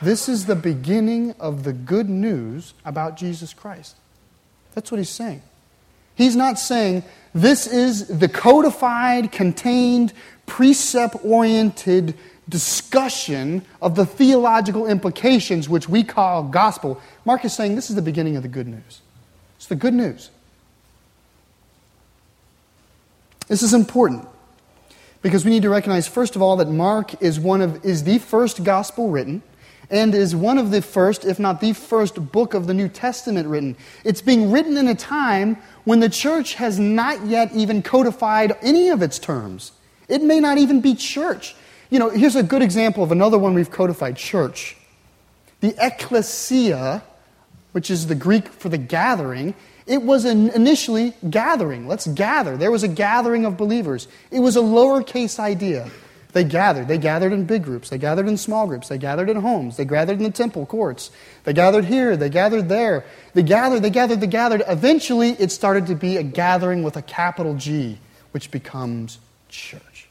This 0.00 0.26
is 0.26 0.46
the 0.46 0.56
beginning 0.56 1.34
of 1.38 1.64
the 1.64 1.74
good 1.74 2.08
news 2.08 2.72
about 2.82 3.18
Jesus 3.18 3.52
Christ. 3.52 3.96
That's 4.74 4.90
what 4.90 4.96
he's 4.96 5.10
saying. 5.10 5.42
He's 6.14 6.34
not 6.34 6.58
saying 6.58 7.04
this 7.34 7.66
is 7.66 8.06
the 8.06 8.28
codified, 8.28 9.32
contained, 9.32 10.12
precept 10.46 11.16
oriented 11.24 12.14
discussion 12.48 13.64
of 13.82 13.94
the 13.94 14.06
theological 14.06 14.86
implications, 14.86 15.68
which 15.68 15.88
we 15.88 16.02
call 16.02 16.42
gospel. 16.44 17.00
Mark 17.24 17.44
is 17.44 17.54
saying 17.54 17.74
this 17.74 17.90
is 17.90 17.96
the 17.96 18.02
beginning 18.02 18.36
of 18.36 18.42
the 18.42 18.48
good 18.48 18.66
news. 18.66 19.00
It's 19.56 19.66
the 19.66 19.76
good 19.76 19.94
news. 19.94 20.30
This 23.48 23.62
is 23.62 23.74
important 23.74 24.26
because 25.22 25.44
we 25.44 25.50
need 25.50 25.62
to 25.62 25.70
recognize, 25.70 26.06
first 26.06 26.36
of 26.36 26.42
all, 26.42 26.56
that 26.56 26.68
Mark 26.68 27.20
is, 27.22 27.40
one 27.40 27.60
of, 27.60 27.84
is 27.84 28.04
the 28.04 28.18
first 28.18 28.62
gospel 28.62 29.10
written 29.10 29.42
and 29.90 30.14
is 30.14 30.36
one 30.36 30.58
of 30.58 30.70
the 30.70 30.82
first, 30.82 31.24
if 31.24 31.38
not 31.38 31.60
the 31.60 31.72
first, 31.72 32.32
book 32.32 32.54
of 32.54 32.66
the 32.66 32.74
New 32.74 32.88
Testament 32.88 33.48
written. 33.48 33.76
It's 34.04 34.20
being 34.20 34.50
written 34.50 34.76
in 34.76 34.88
a 34.88 34.94
time 34.94 35.56
when 35.84 36.00
the 36.00 36.08
church 36.08 36.54
has 36.54 36.78
not 36.78 37.24
yet 37.26 37.52
even 37.54 37.82
codified 37.82 38.56
any 38.60 38.90
of 38.90 39.02
its 39.02 39.18
terms. 39.18 39.72
It 40.08 40.22
may 40.22 40.40
not 40.40 40.58
even 40.58 40.80
be 40.80 40.94
church. 40.94 41.54
You 41.90 41.98
know, 41.98 42.10
here's 42.10 42.36
a 42.36 42.42
good 42.42 42.62
example 42.62 43.02
of 43.02 43.12
another 43.12 43.38
one 43.38 43.54
we've 43.54 43.70
codified 43.70 44.16
church. 44.16 44.76
The 45.60 45.74
ecclesia, 45.78 47.02
which 47.72 47.90
is 47.90 48.06
the 48.06 48.14
Greek 48.14 48.48
for 48.48 48.68
the 48.68 48.78
gathering, 48.78 49.54
it 49.86 50.02
was 50.02 50.26
an 50.26 50.50
initially 50.50 51.14
gathering. 51.30 51.88
Let's 51.88 52.06
gather. 52.06 52.58
There 52.58 52.70
was 52.70 52.82
a 52.82 52.88
gathering 52.88 53.46
of 53.46 53.56
believers. 53.56 54.06
It 54.30 54.40
was 54.40 54.54
a 54.56 54.60
lowercase 54.60 55.38
idea. 55.38 55.90
They 56.32 56.44
gathered. 56.44 56.88
They 56.88 56.98
gathered 56.98 57.32
in 57.32 57.44
big 57.44 57.64
groups. 57.64 57.88
They 57.88 57.98
gathered 57.98 58.28
in 58.28 58.36
small 58.36 58.66
groups. 58.66 58.88
They 58.88 58.98
gathered 58.98 59.30
in 59.30 59.36
homes. 59.36 59.76
They 59.76 59.84
gathered 59.84 60.18
in 60.18 60.24
the 60.24 60.30
temple 60.30 60.66
courts. 60.66 61.10
They 61.44 61.54
gathered 61.54 61.86
here. 61.86 62.16
They 62.16 62.28
gathered 62.28 62.68
there. 62.68 63.04
They 63.32 63.42
gathered, 63.42 63.82
they 63.82 63.90
gathered, 63.90 64.20
they 64.20 64.26
gathered. 64.26 64.62
Eventually, 64.68 65.30
it 65.30 65.50
started 65.50 65.86
to 65.86 65.94
be 65.94 66.18
a 66.18 66.22
gathering 66.22 66.82
with 66.82 66.96
a 66.96 67.02
capital 67.02 67.54
G, 67.54 67.98
which 68.32 68.50
becomes 68.50 69.18
church. 69.48 70.08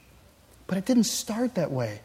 But 0.65 0.77
it 0.77 0.85
didn't 0.85 1.03
start 1.03 1.55
that 1.55 1.71
way. 1.71 2.01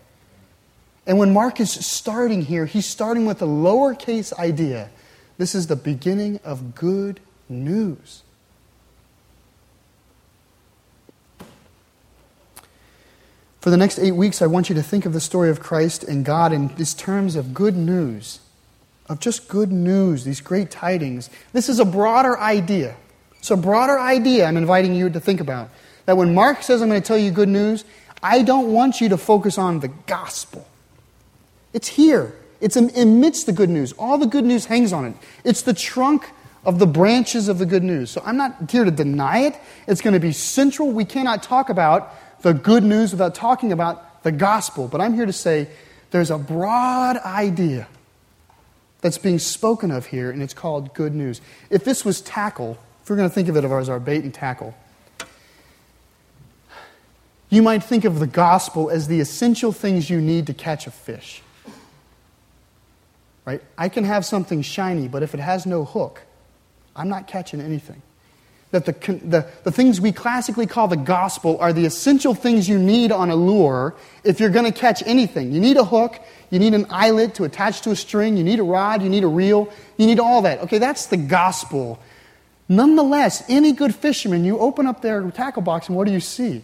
And 1.07 1.19
when 1.19 1.33
Mark 1.33 1.59
is 1.59 1.71
starting 1.71 2.43
here, 2.43 2.67
he's 2.67 2.87
starting 2.87 3.27
with 3.27 3.43
a 3.43 3.47
lowercase 3.47 4.33
idea. 4.35 4.91
This 5.39 5.55
is 5.55 5.67
the 5.67 5.77
beginning 5.77 6.39
of 6.45 6.75
good 6.75 7.19
news. 7.49 8.23
For 13.63 13.71
the 13.71 13.77
next 13.77 14.01
eight 14.01 14.17
weeks, 14.17 14.43
I 14.43 14.49
want 14.49 14.69
you 14.69 14.75
to 14.75 14.83
think 14.83 15.07
of 15.07 15.13
the 15.13 15.21
story 15.21 15.49
of 15.49 15.61
Christ 15.61 16.03
and 16.03 16.25
God 16.25 16.53
in 16.53 16.75
these 16.75 16.95
terms 16.95 17.37
of 17.37 17.55
good 17.55 17.77
news, 17.77 18.41
of 19.09 19.21
just 19.21 19.47
good 19.47 19.71
news, 19.71 20.25
these 20.25 20.41
great 20.41 20.69
tidings. 20.69 21.31
This 21.53 21.69
is 21.69 21.79
a 21.79 21.85
broader 21.85 22.37
idea. 22.37 22.97
It's 23.39 23.53
a 23.53 23.57
broader 23.57 24.01
idea 24.01 24.47
I'm 24.47 24.57
inviting 24.57 24.97
you 24.97 25.09
to 25.11 25.21
think 25.21 25.41
about. 25.41 25.71
That 26.07 26.17
when 26.17 26.35
Mark 26.35 26.65
says, 26.65 26.83
I'm 26.83 26.89
going 26.89 27.01
to 27.01 27.07
tell 27.07 27.17
you 27.17 27.31
good 27.31 27.49
news, 27.49 27.85
I 28.21 28.43
don't 28.43 28.73
want 28.73 29.01
you 29.01 29.09
to 29.11 29.17
focus 29.17 29.59
on 29.59 29.79
the 29.79 29.89
gospel. 30.09 30.67
It's 31.73 31.87
here, 31.87 32.35
it's 32.61 32.75
amidst 32.75 33.47
the 33.47 33.53
good 33.53 33.71
news. 33.71 33.93
All 33.93 34.19
the 34.19 34.27
good 34.27 34.45
news 34.45 34.65
hangs 34.65 34.93
on 34.93 35.05
it. 35.05 35.15
It's 35.45 35.63
the 35.63 35.73
trunk 35.73 36.29
of 36.65 36.81
the 36.81 36.87
branches 36.89 37.47
of 37.47 37.59
the 37.59 37.67
good 37.67 37.85
news. 37.85 38.11
So 38.11 38.23
I'm 38.27 38.37
not 38.37 38.73
here 38.73 38.85
to 38.85 38.91
deny 38.91 39.43
it. 39.43 39.57
It's 39.87 40.01
going 40.01 40.15
to 40.15 40.21
be 40.21 40.33
central. 40.33 40.91
We 40.91 41.05
cannot 41.05 41.45
talk 41.45 41.69
about 41.69 42.13
the 42.43 42.53
good 42.53 42.85
news 42.85 43.13
without 43.13 43.35
talking 43.35 43.73
about 43.73 44.23
the 44.23 44.33
gospel. 44.33 44.89
But 44.89 45.01
I'm 45.01 45.15
here 45.15 45.27
to 45.27 45.33
say 45.33 45.69
there's 46.11 46.31
a 46.31 46.39
broad 46.39 47.17
idea 47.19 47.89
that's 49.01 49.19
being 49.19 49.39
spoken 49.39 49.91
of 49.91 50.07
here, 50.07 50.31
and 50.31 50.43
it's 50.43 50.55
called 50.55 50.95
good 50.95 51.15
news. 51.15 51.41
If 51.71 51.85
this 51.85 52.05
was 52.05 52.21
tackle, 52.21 52.79
if 53.03 53.11
we're 53.11 53.17
going 53.17 53.29
to 53.29 53.35
think 53.35 53.49
of 53.49 53.57
it 53.57 53.65
as 53.65 53.89
our 53.89 53.99
bait 53.99 54.23
and 54.23 54.33
tackle, 54.33 54.75
you 57.49 57.63
might 57.63 57.83
think 57.83 58.05
of 58.05 58.19
the 58.19 58.27
gospel 58.27 58.91
as 58.91 59.09
the 59.09 59.21
essential 59.21 59.73
things 59.73 60.09
you 60.09 60.21
need 60.21 60.47
to 60.47 60.55
catch 60.55 60.87
a 60.87 60.91
fish. 60.91 61.43
Right? 63.45 63.61
I 63.77 63.89
can 63.89 64.05
have 64.05 64.25
something 64.25 64.63
shiny, 64.63 65.09
but 65.09 65.23
if 65.23 65.35
it 65.35 65.41
has 65.41 65.67
no 65.67 65.85
hook, 65.85 66.23
I'm 66.95 67.09
not 67.09 67.27
catching 67.27 67.61
anything 67.61 68.03
that 68.73 68.87
the, 68.87 68.93
the, 69.25 69.47
the 69.65 69.71
things 69.71 70.01
we 70.01 70.13
classically 70.13 70.67
call 70.67 70.89
the 70.89 70.97
gospel 70.97 71.59
are 71.59 71.73
the 71.73 71.85
essential 71.85 72.35
things 72.35 72.69
you 72.69 72.79
need 72.79 73.13
on 73.13 73.31
a 73.31 73.37
lure 73.37 73.95
if 74.25 74.41
you're 74.41 74.51
going 74.51 74.65
to 74.65 74.77
catch 74.79 75.03
anything. 75.07 75.53
You 75.53 75.61
need 75.61 75.77
a 75.77 75.85
hook, 75.85 76.19
you 76.51 76.59
need 76.59 76.75
an 76.75 76.87
eyelet 76.91 77.35
to 77.35 77.45
attach 77.45 77.83
to 77.83 77.91
a 77.91 77.97
string, 77.97 78.37
you 78.37 78.43
need 78.43 78.59
a 78.59 78.63
rod, 78.65 79.03
you 79.03 79.11
need 79.11 79.25
a 79.25 79.29
reel, 79.29 79.71
you 79.99 80.07
need 80.07 80.19
all 80.19 80.43
that. 80.43 80.61
Okay, 80.61 80.79
that's 80.79 81.07
the 81.07 81.19
gospel. 81.19 82.01
Nonetheless, 82.69 83.45
any 83.49 83.73
good 83.73 83.95
fisherman, 83.95 84.45
you 84.45 84.59
open 84.59 84.87
up 84.87 85.03
their 85.03 85.31
tackle 85.31 85.63
box 85.63 85.89
and 85.89 85.97
what 85.97 86.07
do 86.07 86.13
you 86.13 86.21
see? 86.21 86.63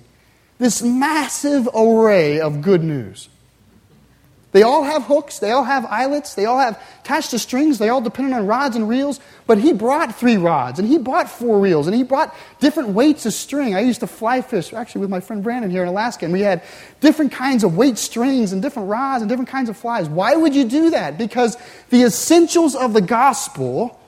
This 0.59 0.83
massive 0.83 1.69
array 1.75 2.41
of 2.41 2.63
good 2.63 2.83
news. 2.83 3.29
They 4.51 4.63
all 4.63 4.83
have 4.83 5.05
hooks, 5.05 5.41
they 5.41 5.51
all 5.51 5.65
have 5.65 5.85
eyelets, 5.85 6.35
they 6.35 6.47
all 6.47 6.59
have 6.59 6.83
attached 7.01 7.31
to 7.31 7.39
strings, 7.39 7.79
they 7.79 7.91
all 7.91 8.01
depend 8.01 8.33
on 8.33 8.47
rods 8.47 8.77
and 8.77 8.89
reels. 8.89 9.21
But 9.47 9.59
he 9.59 9.75
brought 9.75 10.15
three 10.15 10.39
rods, 10.39 10.79
and 10.79 10.89
he 10.89 10.97
brought 10.97 11.29
four 11.29 11.61
reels, 11.61 11.87
and 11.87 11.95
he 11.95 12.03
brought 12.03 12.35
different 12.59 12.91
weights 12.91 13.27
of 13.27 13.35
string. 13.35 13.75
I 13.75 13.81
used 13.81 14.01
to 14.01 14.07
fly 14.07 14.41
fish, 14.41 14.73
actually, 14.73 15.03
with 15.03 15.11
my 15.11 15.21
friend 15.21 15.43
Brandon 15.43 15.71
here 15.71 15.83
in 15.83 15.89
Alaska, 15.89 16.25
and 16.25 16.33
we 16.33 16.41
had 16.41 16.63
different 17.01 17.33
kinds 17.33 17.63
of 17.63 17.77
weight 17.77 17.99
strings 17.99 18.53
and 18.53 18.63
different 18.63 18.89
rods 18.89 19.21
and 19.21 19.29
different 19.29 19.51
kinds 19.51 19.69
of 19.69 19.77
flies. 19.77 20.09
Why 20.09 20.35
would 20.35 20.55
you 20.55 20.65
do 20.65 20.91
that? 20.91 21.19
Because 21.19 21.59
the 21.91 22.05
essentials 22.05 22.75
of 22.75 22.95
the 22.95 23.03
gospel 23.03 24.01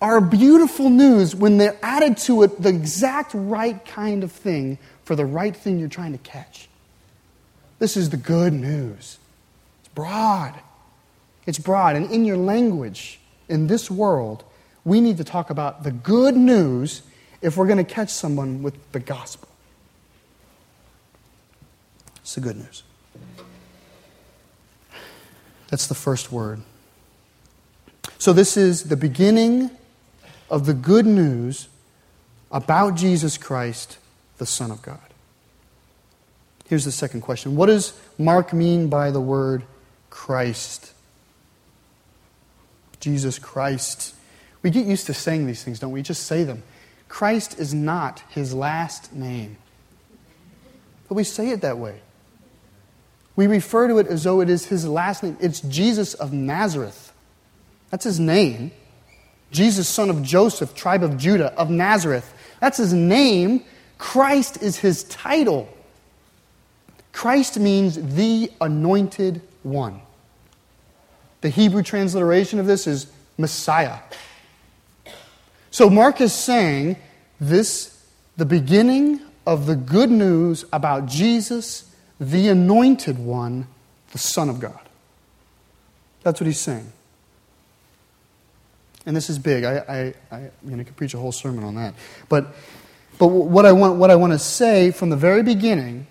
are 0.00 0.20
beautiful 0.20 0.90
news 0.90 1.34
when 1.34 1.56
they're 1.56 1.76
added 1.82 2.18
to 2.18 2.42
it 2.42 2.60
the 2.60 2.68
exact 2.68 3.32
right 3.34 3.82
kind 3.86 4.22
of 4.22 4.30
thing 4.30 4.78
for 5.04 5.16
the 5.16 5.24
right 5.24 5.56
thing 5.56 5.78
you're 5.78 5.88
trying 5.88 6.12
to 6.12 6.18
catch. 6.18 6.68
This 7.78 7.96
is 7.96 8.10
the 8.10 8.16
good 8.16 8.52
news 8.52 9.17
broad. 9.98 10.54
It's 11.44 11.58
broad. 11.58 11.96
And 11.96 12.08
in 12.12 12.24
your 12.24 12.36
language, 12.36 13.18
in 13.48 13.66
this 13.66 13.90
world, 13.90 14.44
we 14.84 15.00
need 15.00 15.16
to 15.16 15.24
talk 15.24 15.50
about 15.50 15.82
the 15.82 15.90
good 15.90 16.36
news 16.36 17.02
if 17.42 17.56
we're 17.56 17.66
going 17.66 17.84
to 17.84 17.92
catch 17.94 18.10
someone 18.10 18.62
with 18.62 18.76
the 18.92 19.00
gospel. 19.00 19.48
It's 22.18 22.36
the 22.36 22.40
good 22.40 22.58
news. 22.58 22.84
That's 25.66 25.88
the 25.88 25.96
first 25.96 26.30
word. 26.30 26.60
So, 28.18 28.32
this 28.32 28.56
is 28.56 28.84
the 28.84 28.96
beginning 28.96 29.68
of 30.48 30.64
the 30.64 30.74
good 30.74 31.06
news 31.06 31.66
about 32.52 32.94
Jesus 32.94 33.36
Christ, 33.36 33.98
the 34.36 34.46
Son 34.46 34.70
of 34.70 34.80
God. 34.80 35.00
Here's 36.68 36.84
the 36.84 36.92
second 36.92 37.22
question 37.22 37.56
What 37.56 37.66
does 37.66 37.98
Mark 38.16 38.52
mean 38.52 38.88
by 38.88 39.10
the 39.10 39.20
word 39.20 39.64
Christ. 40.18 40.92
Jesus 42.98 43.38
Christ. 43.38 44.16
We 44.62 44.70
get 44.70 44.84
used 44.84 45.06
to 45.06 45.14
saying 45.14 45.46
these 45.46 45.62
things, 45.62 45.78
don't 45.78 45.92
we? 45.92 46.02
Just 46.02 46.24
say 46.24 46.42
them. 46.42 46.64
Christ 47.08 47.60
is 47.60 47.72
not 47.72 48.24
his 48.28 48.52
last 48.52 49.14
name. 49.14 49.58
But 51.08 51.14
we 51.14 51.22
say 51.22 51.50
it 51.50 51.60
that 51.60 51.78
way. 51.78 52.00
We 53.36 53.46
refer 53.46 53.86
to 53.86 53.98
it 53.98 54.08
as 54.08 54.24
though 54.24 54.40
it 54.40 54.50
is 54.50 54.66
his 54.66 54.86
last 54.88 55.22
name. 55.22 55.36
It's 55.40 55.60
Jesus 55.60 56.14
of 56.14 56.32
Nazareth. 56.32 57.12
That's 57.90 58.04
his 58.04 58.18
name. 58.18 58.72
Jesus, 59.52 59.88
son 59.88 60.10
of 60.10 60.24
Joseph, 60.24 60.74
tribe 60.74 61.04
of 61.04 61.16
Judah, 61.16 61.54
of 61.54 61.70
Nazareth. 61.70 62.34
That's 62.58 62.78
his 62.78 62.92
name. 62.92 63.62
Christ 63.98 64.62
is 64.62 64.78
his 64.78 65.04
title. 65.04 65.68
Christ 67.12 67.58
means 67.60 68.14
the 68.16 68.50
anointed 68.60 69.42
one. 69.62 70.02
The 71.40 71.48
Hebrew 71.48 71.82
transliteration 71.82 72.58
of 72.58 72.66
this 72.66 72.86
is 72.86 73.10
Messiah. 73.36 73.98
So 75.70 75.88
Mark 75.88 76.20
is 76.20 76.32
saying 76.32 76.96
this, 77.40 78.04
the 78.36 78.44
beginning 78.44 79.20
of 79.46 79.66
the 79.66 79.76
good 79.76 80.10
news 80.10 80.64
about 80.72 81.06
Jesus, 81.06 81.94
the 82.20 82.48
anointed 82.48 83.18
one, 83.18 83.66
the 84.12 84.18
Son 84.18 84.48
of 84.48 84.60
God. 84.60 84.80
That's 86.22 86.40
what 86.40 86.46
he's 86.46 86.60
saying. 86.60 86.92
And 89.06 89.16
this 89.16 89.30
is 89.30 89.38
big. 89.38 89.64
I, 89.64 90.14
I, 90.30 90.36
I, 90.36 90.50
I 90.70 90.84
could 90.84 90.96
preach 90.96 91.14
a 91.14 91.18
whole 91.18 91.32
sermon 91.32 91.64
on 91.64 91.76
that. 91.76 91.94
But, 92.28 92.54
but 93.18 93.28
what, 93.28 93.64
I 93.64 93.72
want, 93.72 93.98
what 93.98 94.10
I 94.10 94.16
want 94.16 94.32
to 94.32 94.38
say 94.38 94.90
from 94.90 95.10
the 95.10 95.16
very 95.16 95.42
beginning 95.42 96.06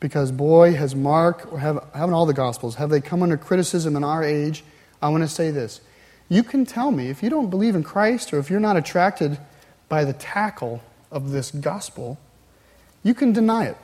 because, 0.00 0.30
boy, 0.30 0.74
has 0.74 0.94
Mark, 0.94 1.52
or 1.52 1.58
have, 1.58 1.84
haven't 1.94 2.14
all 2.14 2.26
the 2.26 2.34
Gospels, 2.34 2.76
have 2.76 2.90
they 2.90 3.00
come 3.00 3.22
under 3.22 3.36
criticism 3.36 3.96
in 3.96 4.04
our 4.04 4.22
age? 4.22 4.62
I 5.02 5.08
want 5.08 5.22
to 5.22 5.28
say 5.28 5.50
this. 5.50 5.80
You 6.28 6.42
can 6.42 6.66
tell 6.66 6.90
me, 6.90 7.08
if 7.08 7.22
you 7.22 7.30
don't 7.30 7.50
believe 7.50 7.74
in 7.74 7.82
Christ 7.82 8.32
or 8.32 8.38
if 8.38 8.50
you're 8.50 8.60
not 8.60 8.76
attracted 8.76 9.38
by 9.88 10.04
the 10.04 10.12
tackle 10.12 10.82
of 11.10 11.30
this 11.30 11.50
gospel, 11.50 12.18
you 13.02 13.14
can 13.14 13.32
deny 13.32 13.66
it. 13.66 13.76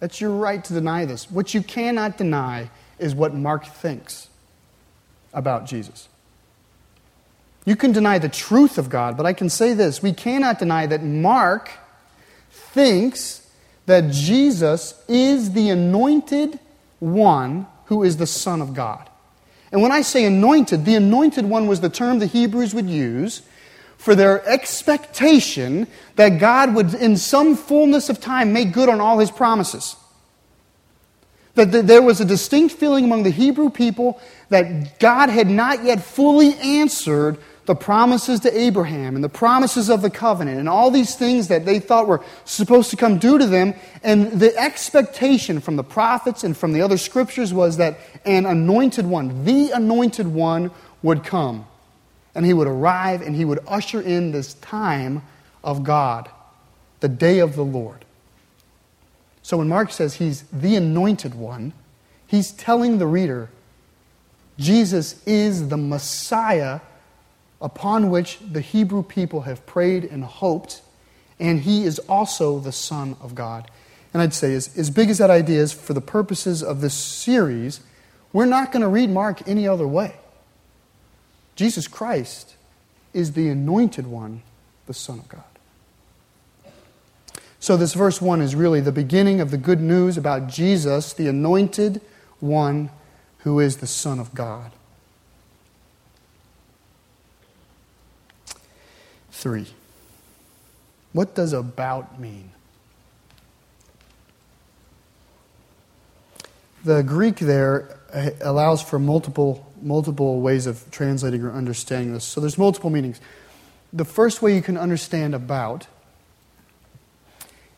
That's 0.00 0.20
your 0.20 0.30
right 0.30 0.62
to 0.64 0.72
deny 0.72 1.04
this. 1.04 1.30
What 1.30 1.54
you 1.54 1.62
cannot 1.62 2.16
deny 2.16 2.70
is 2.98 3.14
what 3.14 3.34
Mark 3.34 3.66
thinks 3.66 4.28
about 5.32 5.66
Jesus. 5.66 6.08
You 7.64 7.76
can 7.76 7.92
deny 7.92 8.18
the 8.18 8.28
truth 8.28 8.78
of 8.78 8.90
God, 8.90 9.16
but 9.16 9.26
I 9.26 9.32
can 9.32 9.48
say 9.48 9.74
this 9.74 10.02
we 10.02 10.12
cannot 10.12 10.58
deny 10.58 10.86
that 10.86 11.02
Mark 11.02 11.70
thinks 12.50 13.43
that 13.86 14.10
Jesus 14.10 15.02
is 15.08 15.52
the 15.52 15.70
anointed 15.70 16.58
one 17.00 17.66
who 17.86 18.02
is 18.02 18.16
the 18.16 18.26
Son 18.26 18.62
of 18.62 18.74
God. 18.74 19.08
And 19.72 19.82
when 19.82 19.92
I 19.92 20.02
say 20.02 20.24
anointed, 20.24 20.84
the 20.84 20.94
anointed 20.94 21.44
one 21.44 21.66
was 21.66 21.80
the 21.80 21.88
term 21.88 22.18
the 22.18 22.26
Hebrews 22.26 22.74
would 22.74 22.88
use 22.88 23.42
for 23.98 24.14
their 24.14 24.46
expectation 24.46 25.86
that 26.16 26.38
God 26.38 26.74
would, 26.74 26.94
in 26.94 27.16
some 27.16 27.56
fullness 27.56 28.08
of 28.08 28.20
time, 28.20 28.52
make 28.52 28.72
good 28.72 28.88
on 28.88 29.00
all 29.00 29.18
his 29.18 29.30
promises. 29.30 29.96
That 31.54 31.86
there 31.86 32.02
was 32.02 32.20
a 32.20 32.24
distinct 32.24 32.74
feeling 32.74 33.04
among 33.04 33.22
the 33.22 33.30
Hebrew 33.30 33.70
people 33.70 34.20
that 34.48 34.98
God 34.98 35.28
had 35.28 35.48
not 35.48 35.84
yet 35.84 36.02
fully 36.02 36.54
answered 36.54 37.38
the 37.66 37.74
promises 37.74 38.40
to 38.40 38.58
Abraham 38.58 39.14
and 39.14 39.24
the 39.24 39.28
promises 39.28 39.88
of 39.88 40.02
the 40.02 40.10
covenant 40.10 40.58
and 40.58 40.68
all 40.68 40.90
these 40.90 41.14
things 41.14 41.48
that 41.48 41.64
they 41.64 41.78
thought 41.78 42.06
were 42.06 42.22
supposed 42.44 42.90
to 42.90 42.96
come 42.96 43.18
due 43.18 43.38
to 43.38 43.46
them. 43.46 43.74
And 44.02 44.32
the 44.32 44.56
expectation 44.56 45.60
from 45.60 45.76
the 45.76 45.84
prophets 45.84 46.44
and 46.44 46.56
from 46.56 46.72
the 46.72 46.82
other 46.82 46.98
scriptures 46.98 47.54
was 47.54 47.78
that 47.78 47.98
an 48.24 48.44
anointed 48.44 49.06
one, 49.06 49.44
the 49.44 49.70
anointed 49.70 50.26
one, 50.26 50.70
would 51.02 51.24
come. 51.24 51.66
And 52.34 52.44
he 52.44 52.52
would 52.52 52.66
arrive 52.66 53.22
and 53.22 53.34
he 53.34 53.44
would 53.44 53.60
usher 53.66 54.00
in 54.00 54.32
this 54.32 54.54
time 54.54 55.22
of 55.62 55.84
God, 55.84 56.28
the 57.00 57.08
day 57.08 57.38
of 57.38 57.56
the 57.56 57.64
Lord. 57.64 58.04
So 59.42 59.58
when 59.58 59.68
Mark 59.68 59.90
says 59.90 60.14
he's 60.14 60.42
the 60.52 60.76
anointed 60.76 61.34
one, 61.34 61.72
he's 62.26 62.50
telling 62.50 62.98
the 62.98 63.06
reader 63.06 63.50
Jesus 64.58 65.22
is 65.26 65.68
the 65.68 65.76
Messiah 65.76 66.80
upon 67.64 68.10
which 68.10 68.38
the 68.40 68.60
Hebrew 68.60 69.02
people 69.02 69.40
have 69.40 69.64
prayed 69.64 70.04
and 70.04 70.22
hoped, 70.22 70.82
and 71.40 71.60
he 71.60 71.84
is 71.84 71.98
also 72.00 72.58
the 72.60 72.70
Son 72.70 73.16
of 73.22 73.34
God. 73.34 73.70
And 74.12 74.20
I'd 74.20 74.34
say, 74.34 74.54
as, 74.54 74.76
as 74.76 74.90
big 74.90 75.08
as 75.08 75.16
that 75.16 75.30
idea 75.30 75.60
is, 75.60 75.72
for 75.72 75.94
the 75.94 76.02
purposes 76.02 76.62
of 76.62 76.82
this 76.82 76.92
series, 76.92 77.80
we're 78.34 78.44
not 78.44 78.70
going 78.70 78.82
to 78.82 78.88
read 78.88 79.08
Mark 79.08 79.48
any 79.48 79.66
other 79.66 79.88
way. 79.88 80.14
Jesus 81.56 81.88
Christ 81.88 82.54
is 83.14 83.32
the 83.32 83.48
anointed 83.48 84.06
one, 84.06 84.42
the 84.86 84.94
Son 84.94 85.18
of 85.18 85.28
God. 85.28 85.42
So, 87.60 87.78
this 87.78 87.94
verse 87.94 88.20
1 88.20 88.42
is 88.42 88.54
really 88.54 88.80
the 88.80 88.92
beginning 88.92 89.40
of 89.40 89.50
the 89.50 89.56
good 89.56 89.80
news 89.80 90.18
about 90.18 90.48
Jesus, 90.48 91.14
the 91.14 91.28
anointed 91.28 92.02
one 92.40 92.90
who 93.38 93.58
is 93.58 93.78
the 93.78 93.86
Son 93.86 94.18
of 94.18 94.34
God. 94.34 94.70
3. 99.34 99.66
What 101.12 101.34
does 101.34 101.52
about 101.52 102.18
mean? 102.18 102.50
The 106.84 107.02
Greek 107.02 107.36
there 107.36 107.96
uh, 108.12 108.30
allows 108.40 108.80
for 108.80 108.98
multiple, 108.98 109.70
multiple 109.82 110.40
ways 110.40 110.66
of 110.66 110.90
translating 110.90 111.42
or 111.42 111.52
understanding 111.52 112.12
this. 112.12 112.24
So 112.24 112.40
there's 112.40 112.58
multiple 112.58 112.90
meanings. 112.90 113.20
The 113.92 114.04
first 114.04 114.40
way 114.40 114.54
you 114.54 114.62
can 114.62 114.76
understand 114.76 115.34
about 115.34 115.86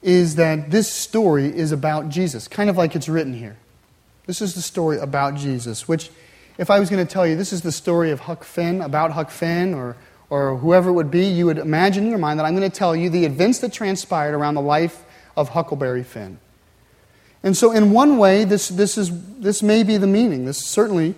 is 0.02 0.36
that 0.36 0.70
this 0.70 0.92
story 0.92 1.46
is 1.46 1.72
about 1.72 2.10
Jesus, 2.10 2.48
kind 2.48 2.68
of 2.68 2.76
like 2.76 2.94
it's 2.94 3.08
written 3.08 3.32
here. 3.34 3.56
This 4.26 4.42
is 4.42 4.54
the 4.54 4.62
story 4.62 4.98
about 4.98 5.36
Jesus, 5.36 5.88
which, 5.88 6.10
if 6.58 6.70
I 6.70 6.80
was 6.80 6.90
going 6.90 7.04
to 7.04 7.12
tell 7.12 7.26
you 7.26 7.34
this 7.36 7.52
is 7.52 7.62
the 7.62 7.72
story 7.72 8.10
of 8.10 8.20
Huck 8.20 8.44
Finn, 8.44 8.82
about 8.82 9.12
Huck 9.12 9.30
Finn, 9.30 9.72
or, 9.72 9.96
or 10.30 10.56
whoever 10.56 10.90
it 10.90 10.95
would 10.95 11.11
be, 11.11 11.26
you 11.26 11.47
would 11.47 11.59
imagine 11.59 12.04
in 12.04 12.11
your 12.11 12.18
mind 12.18 12.38
that 12.38 12.45
I'm 12.45 12.56
going 12.56 12.68
to 12.68 12.76
tell 12.76 12.97
you 12.97 13.11
the 13.11 13.25
events 13.25 13.61
that 13.61 13.73
transpired 13.73 14.35
around 14.35 14.54
the 14.54 14.61
life 14.61 15.04
of 15.37 15.50
Huckleberry 15.50 16.02
Finn. 16.02 16.38
And 17.42 17.56
so, 17.56 17.71
in 17.73 17.92
one 17.92 18.18
way, 18.18 18.45
this, 18.45 18.68
this, 18.68 18.99
is, 18.99 19.11
this 19.38 19.62
may 19.62 19.83
be 19.83 19.99
the 19.99 20.06
meaning. 20.06 20.47
This 20.47 20.59
certainly, 20.59 21.14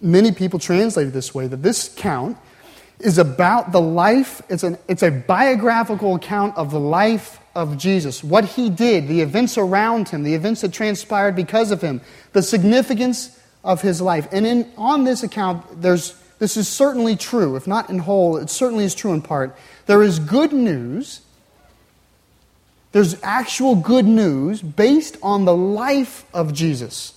many 0.00 0.32
people 0.32 0.58
translate 0.58 1.08
it 1.08 1.10
this 1.10 1.34
way 1.34 1.46
that 1.46 1.62
this 1.62 1.92
count 1.94 2.38
is 3.00 3.18
about 3.18 3.72
the 3.72 3.80
life, 3.80 4.42
it's, 4.48 4.62
an, 4.62 4.78
it's 4.88 5.02
a 5.02 5.10
biographical 5.10 6.14
account 6.14 6.56
of 6.56 6.70
the 6.70 6.80
life 6.80 7.40
of 7.54 7.76
Jesus, 7.78 8.22
what 8.22 8.44
he 8.44 8.70
did, 8.70 9.08
the 9.08 9.20
events 9.22 9.58
around 9.58 10.08
him, 10.08 10.22
the 10.22 10.34
events 10.34 10.60
that 10.60 10.72
transpired 10.72 11.34
because 11.34 11.70
of 11.70 11.80
him, 11.80 12.00
the 12.32 12.42
significance 12.42 13.38
of 13.64 13.82
his 13.82 14.00
life. 14.00 14.28
And 14.32 14.46
in, 14.46 14.70
on 14.76 15.04
this 15.04 15.22
account, 15.22 15.82
there's, 15.82 16.19
this 16.40 16.56
is 16.56 16.66
certainly 16.66 17.14
true. 17.14 17.54
If 17.54 17.68
not 17.68 17.88
in 17.88 18.00
whole, 18.00 18.36
it 18.36 18.50
certainly 18.50 18.84
is 18.84 18.96
true 18.96 19.12
in 19.12 19.22
part. 19.22 19.56
There 19.86 20.02
is 20.02 20.18
good 20.18 20.52
news 20.52 21.20
there's 22.92 23.16
actual 23.22 23.76
good 23.76 24.06
news 24.06 24.62
based 24.62 25.16
on 25.22 25.44
the 25.44 25.54
life 25.54 26.24
of 26.34 26.52
Jesus. 26.52 27.14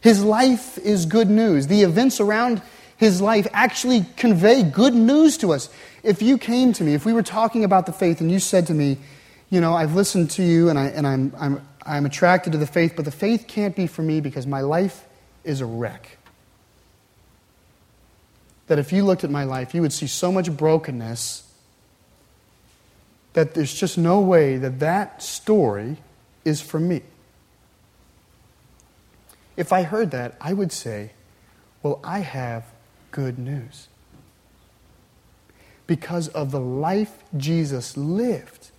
His 0.00 0.22
life 0.22 0.78
is 0.78 1.06
good 1.06 1.28
news. 1.28 1.66
The 1.66 1.82
events 1.82 2.20
around 2.20 2.62
his 2.96 3.20
life 3.20 3.48
actually 3.52 4.06
convey 4.16 4.62
good 4.62 4.94
news 4.94 5.36
to 5.38 5.52
us. 5.52 5.68
If 6.04 6.22
you 6.22 6.38
came 6.38 6.72
to 6.74 6.84
me, 6.84 6.94
if 6.94 7.04
we 7.04 7.12
were 7.12 7.24
talking 7.24 7.64
about 7.64 7.86
the 7.86 7.92
faith 7.92 8.20
and 8.20 8.30
you 8.30 8.38
said 8.38 8.68
to 8.68 8.74
me, 8.74 8.98
you 9.50 9.60
know, 9.60 9.74
I've 9.74 9.94
listened 9.94 10.30
to 10.32 10.42
you 10.42 10.68
and, 10.68 10.78
I, 10.78 10.86
and 10.86 11.06
I'm, 11.06 11.32
I'm, 11.38 11.68
I'm 11.84 12.06
attracted 12.06 12.52
to 12.52 12.58
the 12.58 12.66
faith, 12.66 12.92
but 12.94 13.04
the 13.04 13.10
faith 13.10 13.46
can't 13.48 13.74
be 13.74 13.88
for 13.88 14.02
me 14.02 14.20
because 14.20 14.46
my 14.46 14.60
life 14.60 15.04
is 15.48 15.60
a 15.60 15.66
wreck. 15.66 16.18
That 18.66 18.78
if 18.78 18.92
you 18.92 19.04
looked 19.04 19.24
at 19.24 19.30
my 19.30 19.44
life, 19.44 19.74
you 19.74 19.80
would 19.80 19.94
see 19.94 20.06
so 20.06 20.30
much 20.30 20.54
brokenness 20.54 21.50
that 23.32 23.54
there's 23.54 23.72
just 23.72 23.96
no 23.96 24.20
way 24.20 24.58
that 24.58 24.78
that 24.80 25.22
story 25.22 25.96
is 26.44 26.60
for 26.60 26.78
me. 26.78 27.02
If 29.56 29.72
I 29.72 29.82
heard 29.82 30.10
that, 30.10 30.36
I 30.40 30.52
would 30.52 30.70
say, 30.70 31.12
Well, 31.82 32.00
I 32.04 32.20
have 32.20 32.64
good 33.10 33.38
news. 33.38 33.88
Because 35.86 36.28
of 36.28 36.50
the 36.50 36.60
life 36.60 37.22
Jesus 37.36 37.96
lived, 37.96 38.70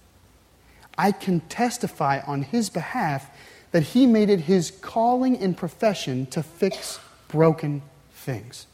I 0.98 1.12
can 1.12 1.40
testify 1.42 2.20
on 2.28 2.44
his 2.44 2.70
behalf 2.70 3.32
that 3.72 3.84
he 3.84 4.06
made 4.06 4.30
it 4.30 4.42
his 4.42 4.72
calling 4.72 5.38
and 5.38 5.56
profession 5.56 6.26
to 6.28 6.44
fix 6.44 7.00
broken 7.28 7.82
things. 8.12 8.66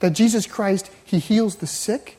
That 0.00 0.10
Jesus 0.10 0.46
Christ, 0.46 0.90
he 1.04 1.18
heals 1.18 1.56
the 1.56 1.66
sick, 1.66 2.18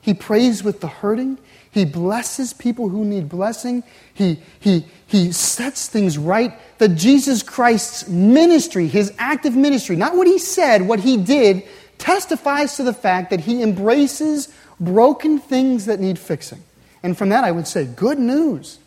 he 0.00 0.14
prays 0.14 0.64
with 0.64 0.80
the 0.80 0.88
hurting. 0.88 1.38
He 1.70 1.84
blesses 1.84 2.54
people 2.54 2.88
who 2.88 3.04
need 3.04 3.28
blessing. 3.28 3.84
He, 4.14 4.40
he, 4.58 4.86
he 5.06 5.32
sets 5.32 5.86
things 5.86 6.16
right. 6.16 6.58
That 6.78 6.94
Jesus 6.94 7.42
Christ's 7.42 8.08
ministry, 8.08 8.86
his 8.86 9.12
active 9.18 9.54
ministry, 9.54 9.96
not 9.96 10.16
what 10.16 10.26
he 10.26 10.38
said, 10.38 10.88
what 10.88 11.00
he 11.00 11.18
did, 11.18 11.62
testifies 11.98 12.76
to 12.76 12.84
the 12.84 12.94
fact 12.94 13.28
that 13.30 13.40
he 13.40 13.62
embraces 13.62 14.48
broken 14.80 15.38
things 15.38 15.84
that 15.86 16.00
need 16.00 16.18
fixing. 16.18 16.62
And 17.02 17.18
from 17.18 17.28
that, 17.28 17.44
I 17.44 17.50
would 17.50 17.66
say, 17.66 17.84
good 17.84 18.18
news. 18.18 18.78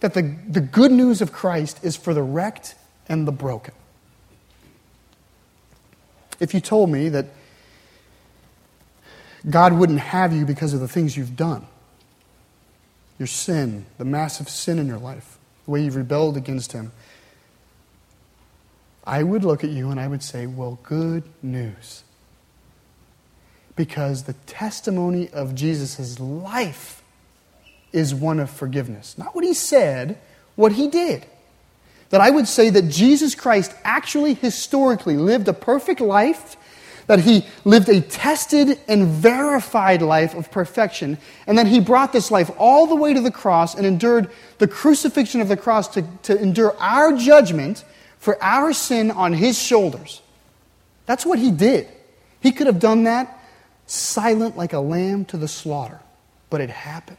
That 0.00 0.14
the, 0.14 0.34
the 0.48 0.60
good 0.60 0.92
news 0.92 1.20
of 1.20 1.32
Christ 1.32 1.80
is 1.82 1.96
for 1.96 2.14
the 2.14 2.22
wrecked 2.22 2.74
and 3.08 3.26
the 3.26 3.32
broken. 3.32 3.74
If 6.38 6.54
you 6.54 6.60
told 6.60 6.90
me 6.90 7.10
that 7.10 7.26
God 9.48 9.72
wouldn't 9.72 10.00
have 10.00 10.32
you 10.32 10.44
because 10.44 10.74
of 10.74 10.80
the 10.80 10.88
things 10.88 11.16
you've 11.16 11.36
done. 11.36 11.66
Your 13.18 13.26
sin, 13.26 13.86
the 13.98 14.04
massive 14.04 14.48
sin 14.48 14.78
in 14.78 14.86
your 14.86 14.98
life, 14.98 15.38
the 15.64 15.70
way 15.70 15.84
you've 15.84 15.96
rebelled 15.96 16.36
against 16.36 16.72
Him. 16.72 16.92
I 19.04 19.22
would 19.22 19.44
look 19.44 19.64
at 19.64 19.70
you 19.70 19.90
and 19.90 19.98
I 19.98 20.08
would 20.08 20.22
say, 20.22 20.46
Well, 20.46 20.78
good 20.82 21.24
news. 21.42 22.04
Because 23.76 24.24
the 24.24 24.34
testimony 24.46 25.30
of 25.30 25.54
Jesus' 25.54 26.20
life 26.20 26.99
is 27.92 28.14
one 28.14 28.40
of 28.40 28.50
forgiveness. 28.50 29.16
Not 29.18 29.34
what 29.34 29.44
He 29.44 29.54
said, 29.54 30.18
what 30.56 30.72
He 30.72 30.88
did. 30.88 31.26
That 32.10 32.20
I 32.20 32.30
would 32.30 32.48
say 32.48 32.70
that 32.70 32.88
Jesus 32.88 33.34
Christ 33.34 33.74
actually 33.84 34.34
historically 34.34 35.16
lived 35.16 35.48
a 35.48 35.52
perfect 35.52 36.00
life 36.00 36.56
that 37.10 37.18
he 37.18 37.44
lived 37.64 37.88
a 37.88 38.00
tested 38.00 38.78
and 38.86 39.08
verified 39.08 40.00
life 40.00 40.32
of 40.34 40.48
perfection, 40.52 41.18
and 41.44 41.58
that 41.58 41.66
he 41.66 41.80
brought 41.80 42.12
this 42.12 42.30
life 42.30 42.52
all 42.56 42.86
the 42.86 42.94
way 42.94 43.12
to 43.12 43.20
the 43.20 43.32
cross 43.32 43.74
and 43.74 43.84
endured 43.84 44.30
the 44.58 44.68
crucifixion 44.68 45.40
of 45.40 45.48
the 45.48 45.56
cross 45.56 45.88
to, 45.88 46.04
to 46.22 46.40
endure 46.40 46.76
our 46.78 47.16
judgment 47.16 47.84
for 48.20 48.40
our 48.40 48.72
sin 48.72 49.10
on 49.10 49.32
his 49.32 49.60
shoulders. 49.60 50.22
That's 51.06 51.26
what 51.26 51.40
he 51.40 51.50
did. 51.50 51.88
He 52.40 52.52
could 52.52 52.68
have 52.68 52.78
done 52.78 53.02
that 53.02 53.42
silent 53.86 54.56
like 54.56 54.72
a 54.72 54.78
lamb 54.78 55.24
to 55.26 55.36
the 55.36 55.48
slaughter, 55.48 55.98
but 56.48 56.60
it 56.60 56.70
happened. 56.70 57.18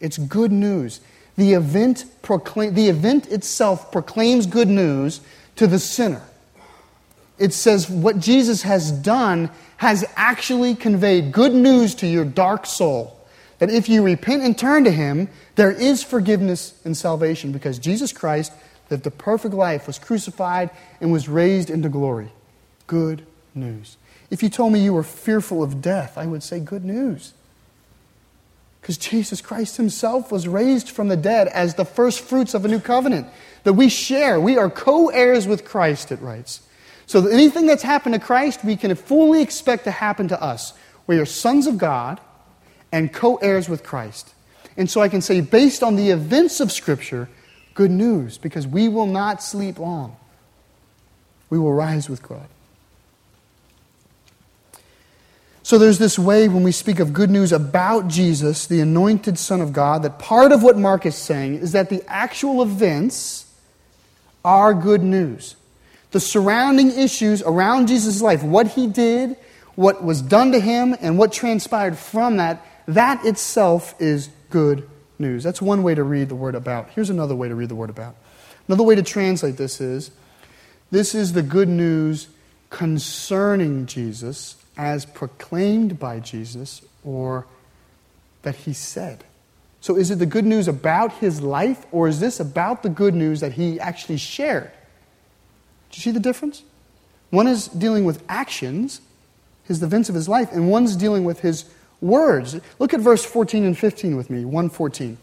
It's 0.00 0.18
good 0.18 0.52
news. 0.52 1.00
The 1.36 1.52
event, 1.52 2.04
proclaim, 2.22 2.74
the 2.74 2.88
event 2.88 3.28
itself 3.28 3.92
proclaims 3.92 4.46
good 4.46 4.68
news 4.68 5.20
to 5.56 5.66
the 5.66 5.78
sinner 5.78 6.22
it 7.40 7.54
says 7.54 7.90
what 7.90 8.20
Jesus 8.20 8.62
has 8.62 8.92
done 8.92 9.50
has 9.78 10.04
actually 10.14 10.74
conveyed 10.74 11.32
good 11.32 11.54
news 11.54 11.94
to 11.96 12.06
your 12.06 12.26
dark 12.26 12.66
soul. 12.66 13.16
That 13.58 13.70
if 13.70 13.88
you 13.88 14.02
repent 14.02 14.42
and 14.42 14.56
turn 14.56 14.84
to 14.84 14.90
Him, 14.90 15.28
there 15.56 15.72
is 15.72 16.02
forgiveness 16.04 16.78
and 16.84 16.96
salvation 16.96 17.50
because 17.50 17.78
Jesus 17.78 18.12
Christ 18.12 18.52
lived 18.90 19.06
a 19.06 19.10
perfect 19.10 19.54
life, 19.54 19.86
was 19.86 19.98
crucified, 19.98 20.70
and 21.00 21.10
was 21.10 21.28
raised 21.28 21.70
into 21.70 21.88
glory. 21.88 22.30
Good 22.86 23.26
news. 23.54 23.96
If 24.30 24.42
you 24.42 24.50
told 24.50 24.74
me 24.74 24.80
you 24.80 24.92
were 24.92 25.02
fearful 25.02 25.62
of 25.62 25.80
death, 25.80 26.18
I 26.18 26.26
would 26.26 26.42
say 26.42 26.60
good 26.60 26.84
news. 26.84 27.32
Because 28.80 28.96
Jesus 28.96 29.40
Christ 29.40 29.76
Himself 29.76 30.32
was 30.32 30.48
raised 30.48 30.90
from 30.90 31.08
the 31.08 31.16
dead 31.16 31.48
as 31.48 31.74
the 31.74 31.84
first 31.84 32.20
fruits 32.20 32.54
of 32.54 32.64
a 32.64 32.68
new 32.68 32.80
covenant 32.80 33.26
that 33.64 33.74
we 33.74 33.88
share. 33.88 34.40
We 34.40 34.56
are 34.56 34.70
co 34.70 35.08
heirs 35.08 35.46
with 35.46 35.64
Christ, 35.64 36.12
it 36.12 36.20
writes. 36.20 36.62
So 37.06 37.26
anything 37.26 37.66
that's 37.66 37.82
happened 37.82 38.14
to 38.14 38.20
Christ, 38.20 38.64
we 38.64 38.76
can 38.76 38.94
fully 38.94 39.42
expect 39.42 39.84
to 39.84 39.90
happen 39.90 40.28
to 40.28 40.40
us. 40.40 40.72
We 41.06 41.18
are 41.18 41.26
sons 41.26 41.66
of 41.66 41.76
God 41.76 42.20
and 42.92 43.12
co 43.12 43.36
heirs 43.36 43.68
with 43.68 43.82
Christ. 43.82 44.32
And 44.76 44.88
so 44.88 45.00
I 45.00 45.08
can 45.08 45.20
say, 45.20 45.40
based 45.40 45.82
on 45.82 45.96
the 45.96 46.10
events 46.10 46.60
of 46.60 46.72
Scripture, 46.72 47.28
good 47.74 47.90
news, 47.90 48.38
because 48.38 48.66
we 48.66 48.88
will 48.88 49.06
not 49.06 49.42
sleep 49.42 49.78
long. 49.78 50.16
We 51.50 51.58
will 51.58 51.72
rise 51.72 52.08
with 52.08 52.22
God. 52.22 52.46
So 55.70 55.78
there's 55.78 56.00
this 56.00 56.18
way 56.18 56.48
when 56.48 56.64
we 56.64 56.72
speak 56.72 56.98
of 56.98 57.12
good 57.12 57.30
news 57.30 57.52
about 57.52 58.08
Jesus, 58.08 58.66
the 58.66 58.80
anointed 58.80 59.38
Son 59.38 59.60
of 59.60 59.72
God, 59.72 60.02
that 60.02 60.18
part 60.18 60.50
of 60.50 60.64
what 60.64 60.76
Mark 60.76 61.06
is 61.06 61.14
saying 61.14 61.54
is 61.54 61.70
that 61.70 61.90
the 61.90 62.02
actual 62.08 62.60
events 62.60 63.46
are 64.44 64.74
good 64.74 65.04
news. 65.04 65.54
The 66.10 66.18
surrounding 66.18 66.90
issues 66.90 67.40
around 67.42 67.86
Jesus' 67.86 68.20
life, 68.20 68.42
what 68.42 68.66
he 68.66 68.88
did, 68.88 69.36
what 69.76 70.02
was 70.02 70.22
done 70.22 70.50
to 70.50 70.58
him, 70.58 70.96
and 71.00 71.16
what 71.16 71.32
transpired 71.32 71.96
from 71.96 72.38
that, 72.38 72.66
that 72.86 73.24
itself 73.24 73.94
is 74.00 74.28
good 74.50 74.90
news. 75.20 75.44
That's 75.44 75.62
one 75.62 75.84
way 75.84 75.94
to 75.94 76.02
read 76.02 76.30
the 76.30 76.34
word 76.34 76.56
about. 76.56 76.90
Here's 76.96 77.10
another 77.10 77.36
way 77.36 77.46
to 77.46 77.54
read 77.54 77.68
the 77.68 77.76
word 77.76 77.90
about. 77.90 78.16
Another 78.66 78.82
way 78.82 78.96
to 78.96 79.04
translate 79.04 79.56
this 79.56 79.80
is 79.80 80.10
this 80.90 81.14
is 81.14 81.32
the 81.32 81.42
good 81.44 81.68
news 81.68 82.26
concerning 82.70 83.86
Jesus 83.86 84.59
as 84.80 85.04
proclaimed 85.04 85.98
by 85.98 86.18
Jesus 86.18 86.80
or 87.04 87.46
that 88.40 88.54
he 88.54 88.72
said. 88.72 89.22
So, 89.82 89.94
is 89.96 90.10
it 90.10 90.18
the 90.18 90.26
good 90.26 90.46
news 90.46 90.68
about 90.68 91.12
his 91.18 91.42
life, 91.42 91.84
or 91.92 92.08
is 92.08 92.18
this 92.18 92.40
about 92.40 92.82
the 92.82 92.88
good 92.88 93.14
news 93.14 93.40
that 93.40 93.52
he 93.52 93.78
actually 93.78 94.16
shared? 94.16 94.70
Do 95.90 95.96
you 95.96 96.00
see 96.00 96.10
the 96.10 96.20
difference? 96.20 96.62
One 97.28 97.46
is 97.46 97.68
dealing 97.68 98.04
with 98.04 98.22
actions, 98.26 99.02
his 99.64 99.82
events 99.82 100.08
of 100.08 100.14
his 100.14 100.28
life, 100.28 100.50
and 100.50 100.70
one's 100.70 100.96
dealing 100.96 101.24
with 101.24 101.40
his 101.40 101.66
words. 102.00 102.58
Look 102.78 102.94
at 102.94 103.00
verse 103.00 103.24
14 103.24 103.64
and 103.64 103.76
15 103.78 104.16
with 104.16 104.30
me, 104.30 104.46
114. 104.46 105.18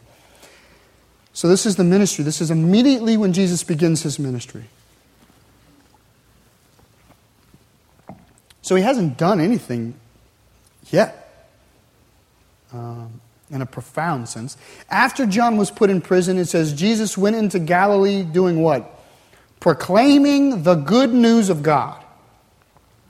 So, 1.34 1.48
this 1.48 1.66
is 1.66 1.78
the 1.78 1.84
ministry. 1.84 2.24
This 2.24 2.42
is 2.42 2.52
immediately 2.52 3.18
when 3.18 3.34
Jesus 3.34 3.64
begins 3.64 4.04
his 4.04 4.20
ministry. 4.20 4.66
So, 8.68 8.76
he 8.76 8.84
hasn't 8.84 9.18
done 9.18 9.40
anything 9.40 9.96
yet. 10.92 11.24
Um, 12.74 13.22
in 13.50 13.62
a 13.62 13.66
profound 13.66 14.28
sense. 14.28 14.58
After 14.90 15.26
John 15.26 15.56
was 15.56 15.72
put 15.72 15.90
in 15.90 16.02
prison, 16.02 16.38
it 16.38 16.50
says 16.50 16.74
Jesus 16.74 17.18
went 17.18 17.38
into 17.38 17.60
Galilee 17.60 18.24
doing 18.24 18.62
what? 18.62 19.00
Proclaiming 19.62 20.64
the 20.64 20.76
good 20.76 21.14
news 21.14 21.50
of 21.50 21.64
God. 21.64 22.04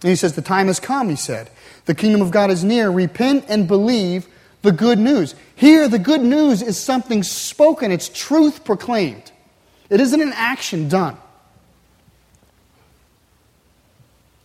And 0.04 0.12
he 0.12 0.16
says, 0.16 0.36
The 0.36 0.44
time 0.44 0.68
has 0.68 0.80
come, 0.80 1.10
he 1.10 1.16
said. 1.16 1.50
The 1.86 1.96
kingdom 1.96 2.22
of 2.22 2.30
God 2.30 2.52
is 2.52 2.64
near. 2.64 2.92
Repent 2.92 3.46
and 3.48 3.68
believe 3.68 4.28
the 4.62 4.72
good 4.72 5.00
news. 5.00 5.34
Here, 5.56 5.88
the 5.88 5.98
good 5.98 6.22
news 6.22 6.62
is 6.62 6.78
something 6.78 7.24
spoken, 7.24 7.92
it's 7.92 8.10
truth 8.10 8.64
proclaimed. 8.64 9.32
It 9.90 10.02
isn't 10.02 10.22
an 10.22 10.34
action 10.36 10.88
done. 10.88 11.18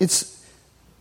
It's 0.01 0.42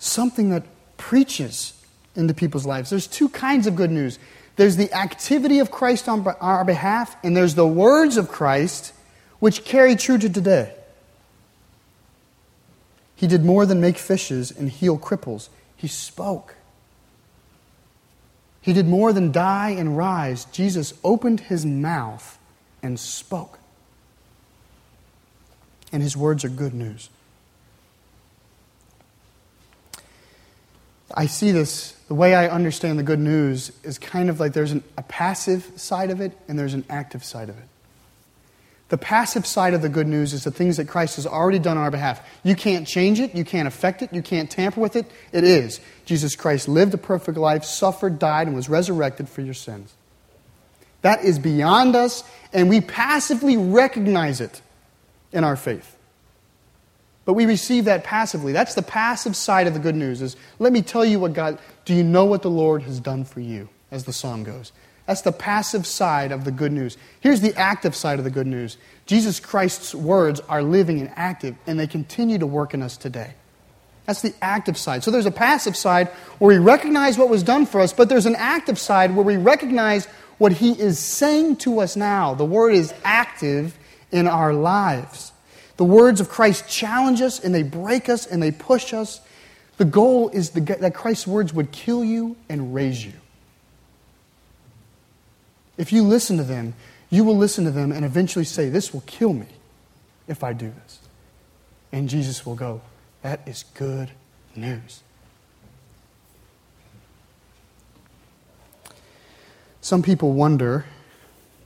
something 0.01 0.49
that 0.49 0.63
preaches 0.97 1.73
into 2.15 2.33
people's 2.33 2.65
lives. 2.65 2.89
There's 2.89 3.07
two 3.07 3.29
kinds 3.29 3.67
of 3.67 3.75
good 3.75 3.91
news 3.91 4.19
there's 4.57 4.75
the 4.75 4.93
activity 4.93 5.59
of 5.59 5.71
Christ 5.71 6.09
on 6.09 6.27
our 6.41 6.65
behalf, 6.65 7.15
and 7.23 7.35
there's 7.35 7.55
the 7.55 7.65
words 7.65 8.17
of 8.17 8.27
Christ 8.27 8.93
which 9.39 9.63
carry 9.63 9.95
true 9.95 10.17
to 10.17 10.29
today. 10.29 10.73
He 13.15 13.27
did 13.27 13.45
more 13.45 13.65
than 13.65 13.79
make 13.79 13.97
fishes 13.97 14.51
and 14.51 14.69
heal 14.69 14.99
cripples, 14.99 15.49
he 15.77 15.87
spoke. 15.87 16.55
He 18.61 18.73
did 18.73 18.87
more 18.87 19.13
than 19.13 19.31
die 19.31 19.71
and 19.71 19.97
rise. 19.97 20.45
Jesus 20.45 20.93
opened 21.03 21.39
his 21.39 21.65
mouth 21.65 22.37
and 22.83 22.99
spoke. 22.99 23.57
And 25.91 26.03
his 26.03 26.15
words 26.15 26.45
are 26.45 26.49
good 26.49 26.75
news. 26.75 27.09
I 31.15 31.25
see 31.27 31.51
this, 31.51 31.91
the 32.07 32.15
way 32.15 32.35
I 32.35 32.47
understand 32.47 32.99
the 32.99 33.03
good 33.03 33.19
news 33.19 33.71
is 33.83 33.97
kind 33.97 34.29
of 34.29 34.39
like 34.39 34.53
there's 34.53 34.71
an, 34.71 34.83
a 34.97 35.03
passive 35.03 35.71
side 35.75 36.09
of 36.09 36.21
it 36.21 36.37
and 36.47 36.57
there's 36.57 36.73
an 36.73 36.85
active 36.89 37.23
side 37.23 37.49
of 37.49 37.57
it. 37.57 37.65
The 38.89 38.97
passive 38.97 39.45
side 39.45 39.73
of 39.73 39.81
the 39.81 39.87
good 39.87 40.07
news 40.07 40.33
is 40.33 40.43
the 40.43 40.51
things 40.51 40.75
that 40.75 40.89
Christ 40.89 41.15
has 41.15 41.25
already 41.25 41.59
done 41.59 41.77
on 41.77 41.83
our 41.83 41.91
behalf. 41.91 42.27
You 42.43 42.55
can't 42.57 42.85
change 42.85 43.21
it, 43.21 43.33
you 43.33 43.45
can't 43.45 43.67
affect 43.67 44.01
it, 44.01 44.13
you 44.13 44.21
can't 44.21 44.51
tamper 44.51 44.81
with 44.81 44.97
it. 44.97 45.09
It 45.31 45.45
is. 45.45 45.79
Jesus 46.03 46.35
Christ 46.35 46.67
lived 46.67 46.93
a 46.93 46.97
perfect 46.97 47.37
life, 47.37 47.63
suffered, 47.63 48.19
died, 48.19 48.47
and 48.47 48.55
was 48.55 48.67
resurrected 48.67 49.29
for 49.29 49.39
your 49.39 49.53
sins. 49.53 49.93
That 51.03 51.23
is 51.23 51.39
beyond 51.39 51.95
us, 51.95 52.25
and 52.51 52.67
we 52.67 52.81
passively 52.81 53.55
recognize 53.55 54.41
it 54.41 54.61
in 55.31 55.45
our 55.45 55.55
faith. 55.55 55.95
But 57.25 57.33
we 57.33 57.45
receive 57.45 57.85
that 57.85 58.03
passively. 58.03 58.51
That's 58.51 58.73
the 58.73 58.81
passive 58.81 59.35
side 59.35 59.67
of 59.67 59.73
the 59.73 59.79
good 59.79 59.95
news 59.95 60.21
is 60.21 60.35
let 60.59 60.73
me 60.73 60.81
tell 60.81 61.05
you 61.05 61.19
what 61.19 61.33
God 61.33 61.59
do 61.85 61.93
you 61.93 62.03
know 62.03 62.25
what 62.25 62.41
the 62.41 62.49
Lord 62.49 62.83
has 62.83 62.99
done 62.99 63.25
for 63.25 63.39
you 63.39 63.69
as 63.91 64.05
the 64.05 64.13
song 64.13 64.43
goes. 64.43 64.71
That's 65.05 65.21
the 65.21 65.31
passive 65.31 65.85
side 65.85 66.31
of 66.31 66.45
the 66.45 66.51
good 66.51 66.71
news. 66.71 66.97
Here's 67.19 67.41
the 67.41 67.55
active 67.55 67.95
side 67.95 68.17
of 68.17 68.25
the 68.25 68.31
good 68.31 68.47
news. 68.47 68.77
Jesus 69.05 69.39
Christ's 69.39 69.93
words 69.93 70.39
are 70.41 70.63
living 70.63 70.99
and 70.99 71.11
active 71.15 71.55
and 71.67 71.79
they 71.79 71.87
continue 71.87 72.37
to 72.37 72.47
work 72.47 72.73
in 72.73 72.81
us 72.81 72.97
today. 72.97 73.33
That's 74.05 74.21
the 74.21 74.33
active 74.41 74.77
side. 74.77 75.03
So 75.03 75.11
there's 75.11 75.25
a 75.25 75.31
passive 75.31 75.77
side 75.77 76.07
where 76.39 76.57
we 76.57 76.63
recognize 76.63 77.17
what 77.17 77.29
was 77.29 77.43
done 77.43 77.65
for 77.65 77.81
us, 77.81 77.93
but 77.93 78.09
there's 78.09 78.25
an 78.25 78.35
active 78.35 78.79
side 78.79 79.15
where 79.15 79.23
we 79.25 79.37
recognize 79.37 80.05
what 80.37 80.53
he 80.53 80.71
is 80.71 80.97
saying 80.97 81.57
to 81.57 81.81
us 81.81 81.95
now. 81.95 82.33
The 82.33 82.45
word 82.45 82.73
is 82.73 82.93
active 83.03 83.77
in 84.11 84.27
our 84.27 84.53
lives. 84.53 85.30
The 85.81 85.85
words 85.85 86.21
of 86.21 86.29
Christ 86.29 86.69
challenge 86.69 87.21
us 87.21 87.39
and 87.39 87.55
they 87.55 87.63
break 87.63 88.07
us 88.07 88.27
and 88.27 88.39
they 88.39 88.51
push 88.51 88.93
us. 88.93 89.19
The 89.77 89.85
goal 89.85 90.29
is 90.29 90.51
the, 90.51 90.61
that 90.61 90.93
Christ's 90.93 91.25
words 91.25 91.55
would 91.55 91.71
kill 91.71 92.03
you 92.03 92.37
and 92.47 92.71
raise 92.71 93.03
you. 93.03 93.13
If 95.79 95.91
you 95.91 96.03
listen 96.03 96.37
to 96.37 96.43
them, 96.43 96.75
you 97.09 97.23
will 97.23 97.35
listen 97.35 97.65
to 97.65 97.71
them 97.71 97.91
and 97.91 98.05
eventually 98.05 98.45
say, 98.45 98.69
This 98.69 98.93
will 98.93 99.01
kill 99.07 99.33
me 99.33 99.47
if 100.27 100.43
I 100.43 100.53
do 100.53 100.71
this. 100.83 100.99
And 101.91 102.07
Jesus 102.07 102.45
will 102.45 102.53
go, 102.53 102.81
That 103.23 103.41
is 103.47 103.63
good 103.73 104.11
news. 104.55 105.01
Some 109.81 110.03
people 110.03 110.33
wonder 110.33 110.85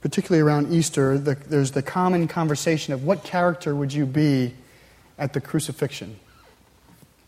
particularly 0.06 0.40
around 0.40 0.72
Easter, 0.72 1.18
the, 1.18 1.34
there's 1.34 1.72
the 1.72 1.82
common 1.82 2.28
conversation 2.28 2.94
of 2.94 3.04
what 3.04 3.24
character 3.24 3.76
would 3.76 3.92
you 3.92 4.06
be 4.06 4.54
at 5.18 5.34
the 5.34 5.42
crucifixion? 5.42 6.20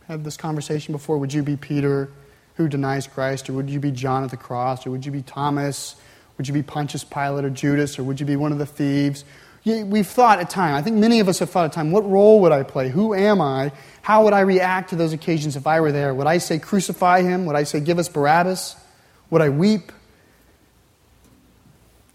Had 0.07 0.23
this 0.23 0.37
conversation 0.37 0.91
before? 0.91 1.17
Would 1.17 1.33
you 1.33 1.41
be 1.41 1.57
Peter 1.57 2.11
who 2.53 2.67
denies 2.67 3.07
Christ, 3.07 3.49
or 3.49 3.53
would 3.53 3.67
you 3.67 3.79
be 3.79 3.89
John 3.89 4.23
at 4.23 4.29
the 4.29 4.37
cross, 4.37 4.85
or 4.85 4.91
would 4.91 5.07
you 5.07 5.11
be 5.11 5.23
Thomas? 5.23 5.95
Would 6.37 6.47
you 6.47 6.53
be 6.53 6.61
Pontius 6.61 7.03
Pilate 7.03 7.45
or 7.45 7.49
Judas, 7.49 7.97
or 7.97 8.03
would 8.03 8.19
you 8.19 8.27
be 8.27 8.35
one 8.35 8.51
of 8.51 8.59
the 8.59 8.67
thieves? 8.67 9.25
We've 9.65 10.05
thought 10.05 10.39
at 10.39 10.51
time, 10.51 10.75
I 10.75 10.83
think 10.83 10.97
many 10.97 11.19
of 11.19 11.27
us 11.27 11.39
have 11.39 11.49
thought 11.49 11.65
at 11.65 11.73
time, 11.73 11.91
what 11.91 12.07
role 12.07 12.41
would 12.41 12.51
I 12.51 12.61
play? 12.61 12.89
Who 12.89 13.15
am 13.15 13.41
I? 13.41 13.71
How 14.03 14.23
would 14.25 14.33
I 14.33 14.41
react 14.41 14.91
to 14.91 14.95
those 14.95 15.13
occasions 15.13 15.55
if 15.55 15.65
I 15.65 15.81
were 15.81 15.91
there? 15.91 16.13
Would 16.13 16.27
I 16.27 16.37
say, 16.37 16.59
crucify 16.59 17.23
him? 17.23 17.47
Would 17.47 17.55
I 17.55 17.63
say, 17.63 17.79
give 17.79 17.97
us 17.97 18.07
Barabbas? 18.07 18.75
Would 19.31 19.41
I 19.41 19.49
weep? 19.49 19.91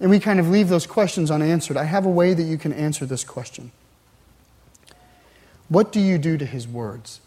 And 0.02 0.10
we 0.10 0.18
kind 0.18 0.40
of 0.40 0.48
leave 0.50 0.68
those 0.68 0.84
questions 0.84 1.30
unanswered. 1.30 1.76
I 1.76 1.84
have 1.84 2.04
a 2.04 2.10
way 2.10 2.34
that 2.34 2.42
you 2.42 2.58
can 2.58 2.72
answer 2.72 3.06
this 3.06 3.22
question. 3.22 3.70
What 5.68 5.92
do 5.92 6.00
you 6.00 6.18
do 6.18 6.36
to 6.36 6.44
his 6.44 6.66
words? 6.66 7.20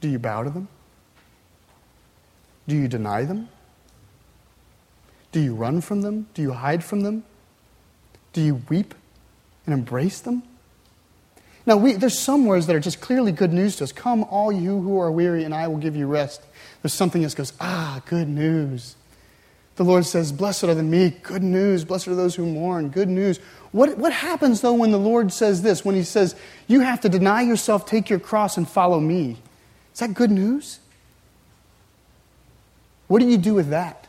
Do 0.00 0.08
you 0.08 0.18
bow 0.18 0.42
to 0.42 0.50
them? 0.50 0.66
Do 2.66 2.74
you 2.74 2.88
deny 2.88 3.24
them? 3.24 3.48
Do 5.30 5.40
you 5.40 5.54
run 5.54 5.80
from 5.80 6.02
them? 6.02 6.26
Do 6.34 6.42
you 6.42 6.52
hide 6.52 6.82
from 6.82 7.02
them? 7.02 7.22
Do 8.32 8.40
you 8.40 8.60
weep 8.68 8.96
and 9.66 9.72
embrace 9.72 10.20
them? 10.20 10.42
Now, 11.64 11.76
we, 11.76 11.92
there's 11.92 12.18
some 12.18 12.44
words 12.44 12.66
that 12.66 12.74
are 12.74 12.80
just 12.80 13.00
clearly 13.00 13.30
good 13.30 13.52
news 13.52 13.76
to 13.76 13.84
us. 13.84 13.92
Come, 13.92 14.24
all 14.24 14.50
you 14.50 14.80
who 14.80 14.98
are 14.98 15.12
weary, 15.12 15.44
and 15.44 15.54
I 15.54 15.68
will 15.68 15.76
give 15.76 15.94
you 15.94 16.08
rest. 16.08 16.42
There's 16.82 16.94
something 16.94 17.22
that 17.22 17.36
goes, 17.36 17.52
ah, 17.60 18.02
good 18.06 18.28
news. 18.28 18.96
The 19.78 19.84
Lord 19.84 20.04
says, 20.04 20.32
Blessed 20.32 20.64
are 20.64 20.74
the 20.74 20.82
meek, 20.82 21.22
good 21.22 21.44
news. 21.44 21.84
Blessed 21.84 22.08
are 22.08 22.16
those 22.16 22.34
who 22.34 22.44
mourn, 22.44 22.88
good 22.88 23.08
news. 23.08 23.38
What, 23.70 23.96
what 23.96 24.12
happens, 24.12 24.60
though, 24.60 24.72
when 24.72 24.90
the 24.90 24.98
Lord 24.98 25.32
says 25.32 25.62
this? 25.62 25.84
When 25.84 25.94
He 25.94 26.02
says, 26.02 26.34
You 26.66 26.80
have 26.80 27.00
to 27.02 27.08
deny 27.08 27.42
yourself, 27.42 27.86
take 27.86 28.10
your 28.10 28.18
cross, 28.18 28.56
and 28.56 28.68
follow 28.68 28.98
me? 28.98 29.36
Is 29.94 30.00
that 30.00 30.14
good 30.14 30.32
news? 30.32 30.80
What 33.06 33.20
do 33.20 33.28
you 33.28 33.38
do 33.38 33.54
with 33.54 33.70
that? 33.70 34.08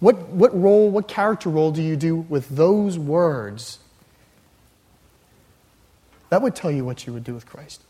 What, 0.00 0.30
what 0.30 0.58
role, 0.58 0.90
what 0.90 1.08
character 1.08 1.50
role 1.50 1.70
do 1.70 1.82
you 1.82 1.94
do 1.94 2.16
with 2.16 2.48
those 2.48 2.98
words? 2.98 3.80
That 6.30 6.40
would 6.40 6.56
tell 6.56 6.70
you 6.70 6.86
what 6.86 7.06
you 7.06 7.12
would 7.12 7.24
do 7.24 7.34
with 7.34 7.44
Christ. 7.44 7.82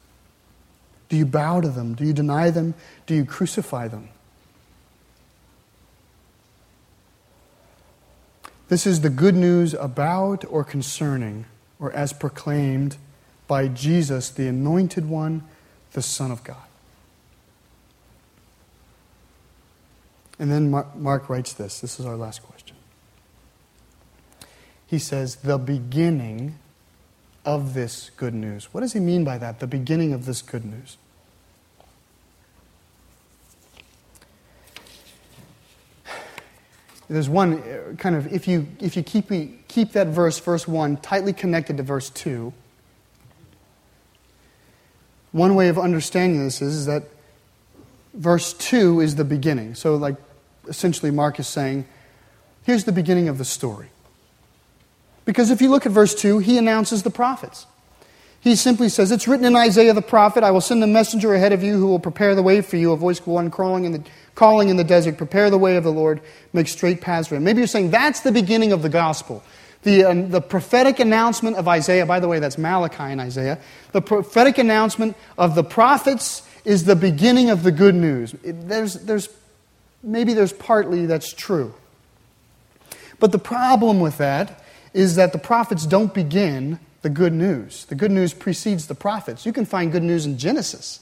Do 1.09 1.17
you 1.17 1.25
bow 1.25 1.61
to 1.61 1.69
them? 1.69 1.95
Do 1.95 2.05
you 2.05 2.13
deny 2.13 2.51
them? 2.51 2.75
Do 3.07 3.15
you 3.15 3.25
crucify 3.25 3.87
them? 3.87 4.09
This 8.75 8.89
is 8.89 9.03
the 9.03 9.09
good 9.09 9.37
news 9.37 9.73
about 9.75 10.45
or 10.47 10.65
concerning, 10.65 11.45
or 11.79 11.93
as 11.93 12.13
proclaimed 12.13 12.97
by 13.47 13.69
Jesus, 13.69 14.31
the 14.31 14.49
Anointed 14.49 15.09
One, 15.09 15.45
the 15.93 16.03
Son 16.03 16.33
of 16.33 16.43
God. 16.43 16.57
And 20.41 20.51
then 20.51 20.73
Mark 20.73 21.29
writes 21.29 21.53
this. 21.53 21.79
This 21.79 22.01
is 22.01 22.05
our 22.05 22.17
last 22.17 22.43
question. 22.43 22.75
He 24.89 24.99
says, 24.99 25.37
The 25.37 25.57
beginning 25.57 26.59
of 27.45 27.75
this 27.75 28.11
good 28.17 28.35
news. 28.35 28.75
What 28.75 28.81
does 28.81 28.93
he 28.93 28.99
mean 28.99 29.23
by 29.23 29.39
that? 29.39 29.61
The 29.61 29.69
beginning 29.69 30.13
of 30.13 30.27
this 30.27 30.43
good 30.43 30.65
news. 30.65 30.97
There's 37.09 37.29
one 37.29 37.59
uh, 37.59 37.95
kind 37.99 38.17
of, 38.17 38.33
if 38.33 38.49
you, 38.49 38.67
if 38.81 38.97
you 38.97 39.03
keep, 39.03 39.31
keep 39.69 39.93
that 39.93 40.09
verse, 40.09 40.39
verse 40.39 40.67
1, 40.67 40.99
tightly 40.99 41.33
connected 41.33 41.77
to 41.77 41.83
verse 41.83 42.11
2, 42.11 42.53
one 45.33 45.55
way 45.55 45.69
of 45.69 45.79
understanding 45.79 46.45
this 46.45 46.63
is, 46.63 46.75
is 46.75 46.87
that 46.87 47.05
verse 48.15 48.53
2 48.55 49.01
is 49.01 49.17
the 49.17 49.25
beginning. 49.25 49.75
So, 49.75 49.97
like, 49.97 50.17
essentially, 50.69 51.11
Mark 51.11 51.39
is 51.39 51.49
saying, 51.49 51.87
here's 52.63 52.85
the 52.85 52.93
beginning 52.93 53.29
of 53.29 53.39
the 53.39 53.45
story. 53.45 53.89
Because 55.25 55.51
if 55.51 55.61
you 55.61 55.71
look 55.71 55.87
at 55.87 55.93
verse 55.93 56.15
2, 56.15 56.39
he 56.39 56.57
announces 56.57 57.03
the 57.03 57.11
prophets. 57.11 57.67
He 58.45 58.57
simply 58.57 58.91
says, 58.91 59.11
It's 59.11 59.27
written 59.27 59.47
in 59.47 59.57
Isaiah 59.57 59.95
the 59.95 60.03
prophet, 60.03 60.45
I 60.45 60.51
will 60.51 60.61
send 60.61 60.85
a 60.85 60.87
messenger 60.87 61.33
ahead 61.33 61.55
of 61.55 61.63
you 61.63 61.79
who 61.79 61.87
will 61.87 61.99
prepare 61.99 62.35
the 62.35 62.43
way 62.43 62.61
for 62.61 62.77
you, 62.77 62.93
a 62.93 62.97
voice 62.97 63.19
one 63.25 63.51
crawling 63.51 63.85
in 63.85 63.93
the, 63.93 64.03
calling 64.35 64.69
in 64.69 64.77
the 64.77 64.85
desert, 64.85 65.17
prepare 65.17 65.49
the 65.49 65.57
way 65.57 65.77
of 65.77 65.83
the 65.83 65.91
Lord, 65.91 66.21
make 66.53 66.69
straight 66.69 67.01
paths 67.01 67.27
for 67.27 67.37
him. 67.37 67.45
Maybe 67.45 67.61
you're 67.61 67.67
saying 67.67 67.91
that's 67.91 68.21
the 68.21 68.33
beginning 68.33 68.73
of 68.73 68.83
the 68.83 68.91
gospel. 68.91 69.43
The, 69.83 70.05
uh, 70.05 70.15
the 70.29 70.43
prophetic 70.43 71.01
announcement 71.01 71.57
of 71.57 71.67
Isaiah, 71.69 72.05
by 72.05 72.21
the 72.21 72.29
way, 72.29 72.39
that's 72.39 72.59
Malachi 72.59 73.05
and 73.05 73.19
Isaiah. 73.19 73.59
The 73.93 74.03
prophetic 74.03 74.59
announcement 74.59 75.17
of 75.39 75.55
the 75.55 75.65
prophets 75.65 76.47
is 76.67 76.85
the 76.85 76.97
beginning 76.97 77.49
of 77.49 77.63
the 77.63 77.73
good 77.73 77.95
news. 77.95 78.35
It, 78.45 78.69
there's, 78.69 78.93
there's, 78.93 79.31
maybe 80.03 80.35
there's 80.35 80.53
partly 80.53 81.07
that's 81.07 81.33
true. 81.33 81.73
But 83.19 83.33
the 83.33 83.39
problem 83.39 84.01
with 84.01 84.19
that 84.19 84.63
is 84.93 85.17
that 85.17 85.33
the 85.33 85.39
prophets 85.39 85.87
don't 85.87 86.13
begin 86.13 86.79
the 87.05 87.11
good 87.11 87.35
news. 87.35 87.85
The 87.85 87.95
good 87.95 88.11
news 88.11 88.33
precedes 88.33 88.87
the 88.87 88.95
prophets. 88.95 89.45
You 89.45 89.53
can 89.53 89.67
find 89.67 89.93
good 89.93 90.03
news 90.03 90.25
in 90.25 90.39
Genesis. 90.39 91.01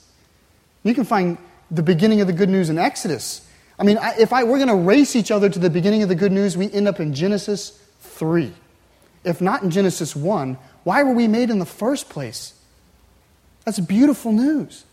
You 0.82 0.94
can 0.94 1.04
find 1.04 1.38
the 1.70 1.84
beginning 1.84 2.20
of 2.20 2.26
the 2.26 2.32
good 2.32 2.48
news 2.48 2.68
in 2.68 2.76
Exodus. 2.76 3.48
I 3.78 3.84
mean, 3.84 4.00
if 4.18 4.32
I, 4.32 4.42
we're 4.42 4.58
going 4.58 4.66
to 4.66 4.74
race 4.74 5.14
each 5.14 5.30
other 5.30 5.48
to 5.48 5.58
the 5.60 5.70
beginning 5.70 6.02
of 6.02 6.08
the 6.08 6.16
good 6.16 6.32
news, 6.32 6.56
we 6.56 6.68
end 6.72 6.88
up 6.88 6.98
in 6.98 7.14
Genesis 7.14 7.80
3. 8.00 8.52
If 9.22 9.40
not 9.40 9.62
in 9.62 9.70
Genesis 9.70 10.16
1, 10.16 10.58
why 10.82 11.04
were 11.04 11.12
we 11.12 11.28
made 11.28 11.50
in 11.50 11.60
the 11.60 11.64
first 11.64 12.10
place? 12.10 12.52
That's 13.64 13.78
beautiful 13.78 14.32
news. 14.32 14.84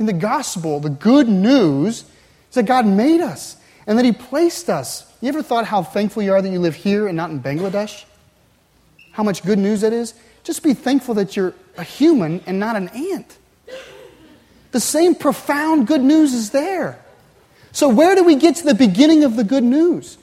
In 0.00 0.06
the 0.06 0.12
gospel, 0.12 0.80
the 0.80 0.90
good 0.90 1.28
news 1.28 2.00
is 2.48 2.54
that 2.56 2.64
God 2.64 2.84
made 2.84 3.20
us 3.20 3.56
and 3.86 3.96
that 3.96 4.04
He 4.04 4.10
placed 4.10 4.68
us. 4.68 5.08
You 5.20 5.28
ever 5.28 5.44
thought 5.44 5.66
how 5.66 5.84
thankful 5.84 6.24
you 6.24 6.32
are 6.32 6.42
that 6.42 6.50
you 6.50 6.58
live 6.58 6.74
here 6.74 7.06
and 7.06 7.16
not 7.16 7.30
in 7.30 7.40
Bangladesh? 7.40 8.06
How 9.14 9.22
much 9.22 9.44
good 9.44 9.60
news 9.60 9.82
that 9.82 9.92
is? 9.92 10.12
Just 10.42 10.64
be 10.64 10.74
thankful 10.74 11.14
that 11.14 11.36
you're 11.36 11.54
a 11.76 11.84
human 11.84 12.40
and 12.46 12.58
not 12.58 12.74
an 12.74 12.88
ant. 12.88 13.38
The 14.72 14.80
same 14.80 15.14
profound 15.14 15.86
good 15.86 16.02
news 16.02 16.34
is 16.34 16.50
there. 16.50 16.98
So, 17.70 17.88
where 17.88 18.16
do 18.16 18.24
we 18.24 18.34
get 18.34 18.56
to 18.56 18.64
the 18.64 18.74
beginning 18.74 19.22
of 19.22 19.36
the 19.36 19.44
good 19.44 19.62
news? 19.62 20.18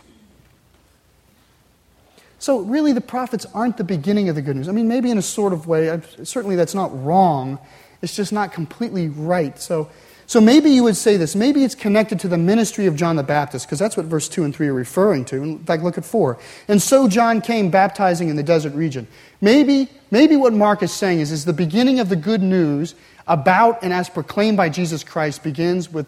So, 2.38 2.60
really, 2.60 2.92
the 2.92 3.00
prophets 3.00 3.46
aren't 3.54 3.78
the 3.78 3.86
beginning 3.86 4.28
of 4.28 4.36
the 4.36 4.42
good 4.42 4.58
news. 4.58 4.68
I 4.68 4.74
mean, 4.74 4.90
maybe 4.90 5.10
in 5.10 5.18
a 5.18 5.22
sort 5.22 5.54
of 5.54 5.68
way, 5.68 6.02
certainly 6.24 6.58
that's 6.58 6.76
not 6.76 6.92
wrong. 7.02 7.60
It's 8.02 8.16
just 8.16 8.34
not 8.34 8.52
completely 8.52 9.08
right. 9.08 9.58
So, 9.58 9.90
so 10.32 10.40
maybe 10.40 10.70
you 10.70 10.86
would 10.86 10.96
say 10.96 11.18
this. 11.18 11.36
Maybe 11.36 11.66
it's 11.66 11.76
connected 11.76 12.22
to 12.22 12.30
the 12.30 12.38
ministry 12.38 12.86
of 12.86 12.96
John 12.96 13.18
the 13.18 13.22
Baptist, 13.22 13.68
because 13.68 13.80
that's 13.80 13.98
what 13.98 14.06
verse 14.06 14.30
2 14.30 14.46
and 14.46 14.56
3 14.56 14.70
are 14.70 14.74
referring 14.74 15.26
to. 15.26 15.44
In 15.44 15.60
fact, 15.60 15.84
look 15.84 15.98
at 15.98 16.06
4. 16.06 16.40
And 16.70 16.82
so 16.82 17.10
John 17.10 17.42
came 17.42 17.70
baptizing 17.70 18.30
in 18.30 18.38
the 18.38 18.42
desert 18.42 18.74
region. 18.74 19.10
Maybe, 19.42 19.90
maybe 20.10 20.38
what 20.38 20.54
Mark 20.54 20.84
is 20.84 20.94
saying 20.94 21.20
is, 21.20 21.34
is 21.34 21.44
the 21.44 21.52
beginning 21.52 22.00
of 22.00 22.08
the 22.08 22.16
good 22.16 22.42
news 22.42 22.96
about 23.28 23.84
and 23.84 23.92
as 23.92 24.08
proclaimed 24.08 24.56
by 24.56 24.70
Jesus 24.70 25.04
Christ 25.04 25.44
begins 25.44 25.92
with 25.92 26.08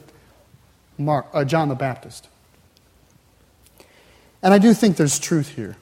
Mark, 0.97 1.27
uh, 1.33 1.43
John 1.43 1.67
the 1.67 1.75
Baptist. 1.75 2.29
And 4.41 4.53
I 4.53 4.57
do 4.57 4.73
think 4.73 4.95
there's 4.95 5.19
truth 5.19 5.49
here. 5.49 5.75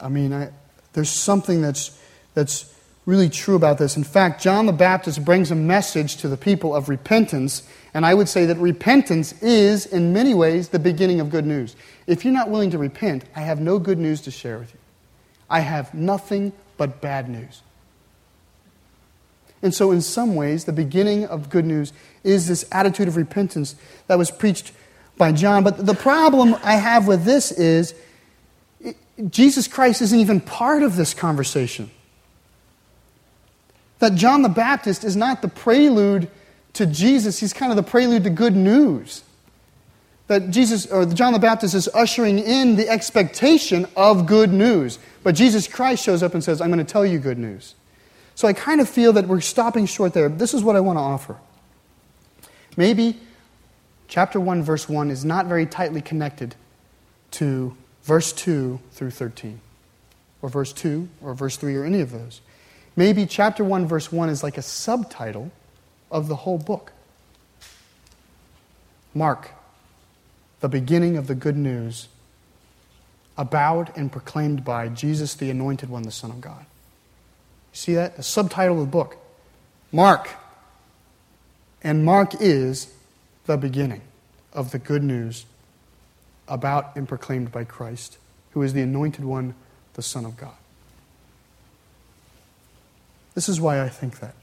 I 0.00 0.08
mean, 0.08 0.32
I, 0.32 0.50
there's 0.92 1.10
something 1.10 1.60
that's, 1.60 2.00
that's 2.34 2.72
really 3.06 3.28
true 3.28 3.54
about 3.54 3.78
this. 3.78 3.96
In 3.96 4.04
fact, 4.04 4.42
John 4.42 4.66
the 4.66 4.72
Baptist 4.72 5.24
brings 5.24 5.50
a 5.50 5.54
message 5.54 6.16
to 6.18 6.28
the 6.28 6.36
people 6.36 6.74
of 6.74 6.88
repentance, 6.88 7.62
and 7.92 8.06
I 8.06 8.14
would 8.14 8.28
say 8.28 8.46
that 8.46 8.56
repentance 8.56 9.32
is, 9.42 9.86
in 9.86 10.12
many 10.12 10.34
ways, 10.34 10.70
the 10.70 10.78
beginning 10.78 11.20
of 11.20 11.30
good 11.30 11.46
news. 11.46 11.76
If 12.06 12.24
you're 12.24 12.34
not 12.34 12.50
willing 12.50 12.70
to 12.70 12.78
repent, 12.78 13.24
I 13.36 13.40
have 13.40 13.60
no 13.60 13.78
good 13.78 13.98
news 13.98 14.22
to 14.22 14.30
share 14.30 14.58
with 14.58 14.72
you. 14.72 14.80
I 15.50 15.60
have 15.60 15.92
nothing 15.92 16.52
but 16.76 17.00
bad 17.00 17.28
news. 17.28 17.62
And 19.62 19.74
so, 19.74 19.90
in 19.92 20.00
some 20.00 20.34
ways, 20.34 20.64
the 20.64 20.72
beginning 20.72 21.26
of 21.26 21.48
good 21.48 21.64
news 21.64 21.92
is 22.22 22.48
this 22.48 22.66
attitude 22.72 23.08
of 23.08 23.16
repentance 23.16 23.76
that 24.08 24.18
was 24.18 24.30
preached 24.30 24.72
by 25.16 25.32
John. 25.32 25.62
But 25.62 25.86
the 25.86 25.94
problem 25.94 26.54
I 26.62 26.74
have 26.74 27.06
with 27.06 27.24
this 27.24 27.52
is 27.52 27.94
Jesus 29.30 29.68
Christ 29.68 30.02
isn't 30.02 30.18
even 30.18 30.40
part 30.40 30.82
of 30.82 30.96
this 30.96 31.14
conversation 31.14 31.90
that 33.98 34.14
John 34.14 34.42
the 34.42 34.48
Baptist 34.48 35.04
is 35.04 35.16
not 35.16 35.42
the 35.42 35.48
prelude 35.48 36.30
to 36.74 36.86
Jesus, 36.86 37.38
he's 37.38 37.52
kind 37.52 37.70
of 37.70 37.76
the 37.76 37.82
prelude 37.82 38.24
to 38.24 38.30
good 38.30 38.56
news. 38.56 39.22
That 40.26 40.50
Jesus, 40.50 40.86
or 40.86 41.04
John 41.04 41.32
the 41.32 41.38
Baptist 41.38 41.74
is 41.74 41.88
ushering 41.94 42.38
in 42.38 42.76
the 42.76 42.88
expectation 42.88 43.86
of 43.96 44.26
good 44.26 44.52
news. 44.52 44.98
But 45.22 45.34
Jesus 45.34 45.68
Christ 45.68 46.02
shows 46.02 46.22
up 46.22 46.34
and 46.34 46.42
says, 46.42 46.60
I'm 46.60 46.72
going 46.72 46.84
to 46.84 46.92
tell 46.92 47.04
you 47.04 47.18
good 47.18 47.38
news. 47.38 47.74
So 48.34 48.48
I 48.48 48.52
kind 48.52 48.80
of 48.80 48.88
feel 48.88 49.12
that 49.12 49.28
we're 49.28 49.40
stopping 49.40 49.86
short 49.86 50.12
there. 50.14 50.28
This 50.28 50.54
is 50.54 50.62
what 50.62 50.76
I 50.76 50.80
want 50.80 50.96
to 50.96 51.02
offer. 51.02 51.36
Maybe 52.76 53.20
chapter 54.08 54.40
1, 54.40 54.62
verse 54.62 54.88
1 54.88 55.10
is 55.10 55.24
not 55.24 55.46
very 55.46 55.66
tightly 55.66 56.00
connected 56.00 56.56
to 57.32 57.76
verse 58.02 58.32
2 58.32 58.80
through 58.92 59.10
13, 59.10 59.60
or 60.42 60.48
verse 60.48 60.72
2, 60.72 61.08
or 61.22 61.34
verse 61.34 61.56
3, 61.56 61.76
or 61.76 61.84
any 61.84 62.00
of 62.00 62.10
those. 62.10 62.40
Maybe 62.96 63.26
chapter 63.26 63.64
1, 63.64 63.86
verse 63.86 64.12
1 64.12 64.28
is 64.28 64.42
like 64.42 64.56
a 64.56 64.62
subtitle 64.62 65.50
of 66.10 66.28
the 66.28 66.36
whole 66.36 66.58
book. 66.58 66.92
Mark, 69.12 69.50
the 70.60 70.68
beginning 70.68 71.16
of 71.16 71.26
the 71.26 71.34
good 71.34 71.56
news 71.56 72.08
about 73.36 73.96
and 73.96 74.10
proclaimed 74.12 74.64
by 74.64 74.88
Jesus, 74.88 75.34
the 75.34 75.50
Anointed 75.50 75.88
One, 75.88 76.02
the 76.02 76.10
Son 76.10 76.30
of 76.30 76.40
God. 76.40 76.60
You 76.60 77.76
see 77.76 77.94
that? 77.94 78.16
The 78.16 78.22
subtitle 78.22 78.76
of 78.76 78.86
the 78.86 78.90
book. 78.90 79.16
Mark. 79.90 80.30
And 81.82 82.04
Mark 82.04 82.40
is 82.40 82.92
the 83.46 83.56
beginning 83.56 84.02
of 84.52 84.70
the 84.70 84.78
good 84.78 85.02
news 85.02 85.46
about 86.46 86.94
and 86.96 87.08
proclaimed 87.08 87.50
by 87.50 87.64
Christ, 87.64 88.18
who 88.52 88.62
is 88.62 88.72
the 88.72 88.82
Anointed 88.82 89.24
One, 89.24 89.54
the 89.94 90.02
Son 90.02 90.24
of 90.24 90.36
God. 90.36 90.54
This 93.34 93.48
is 93.48 93.60
why 93.60 93.82
I 93.82 93.88
think 93.88 94.20
that. 94.20 94.34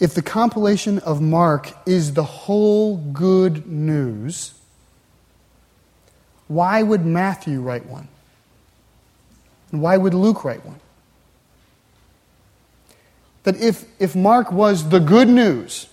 If 0.00 0.14
the 0.14 0.22
compilation 0.22 0.98
of 0.98 1.20
Mark 1.20 1.72
is 1.86 2.14
the 2.14 2.24
whole 2.24 2.96
good 2.96 3.68
news, 3.68 4.54
why 6.48 6.82
would 6.82 7.06
Matthew 7.06 7.60
write 7.60 7.86
one? 7.86 8.08
And 9.70 9.80
why 9.80 9.96
would 9.96 10.12
Luke 10.12 10.44
write 10.44 10.66
one? 10.66 10.80
That 13.44 13.60
if, 13.60 13.84
if 14.00 14.16
Mark 14.16 14.50
was 14.50 14.88
the 14.88 14.98
good 14.98 15.28
news, 15.28 15.88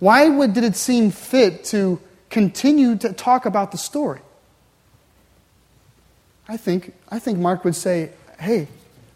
why 0.00 0.28
would, 0.28 0.52
did 0.52 0.64
it 0.64 0.76
seem 0.76 1.12
fit 1.12 1.64
to 1.66 2.00
continue 2.30 2.96
to 2.96 3.12
talk 3.12 3.46
about 3.46 3.70
the 3.70 3.78
story? 3.78 4.20
I 6.48 6.56
think, 6.56 6.94
I 7.08 7.18
think 7.18 7.38
Mark 7.38 7.64
would 7.64 7.74
say, 7.74 8.10
hey, 8.38 8.68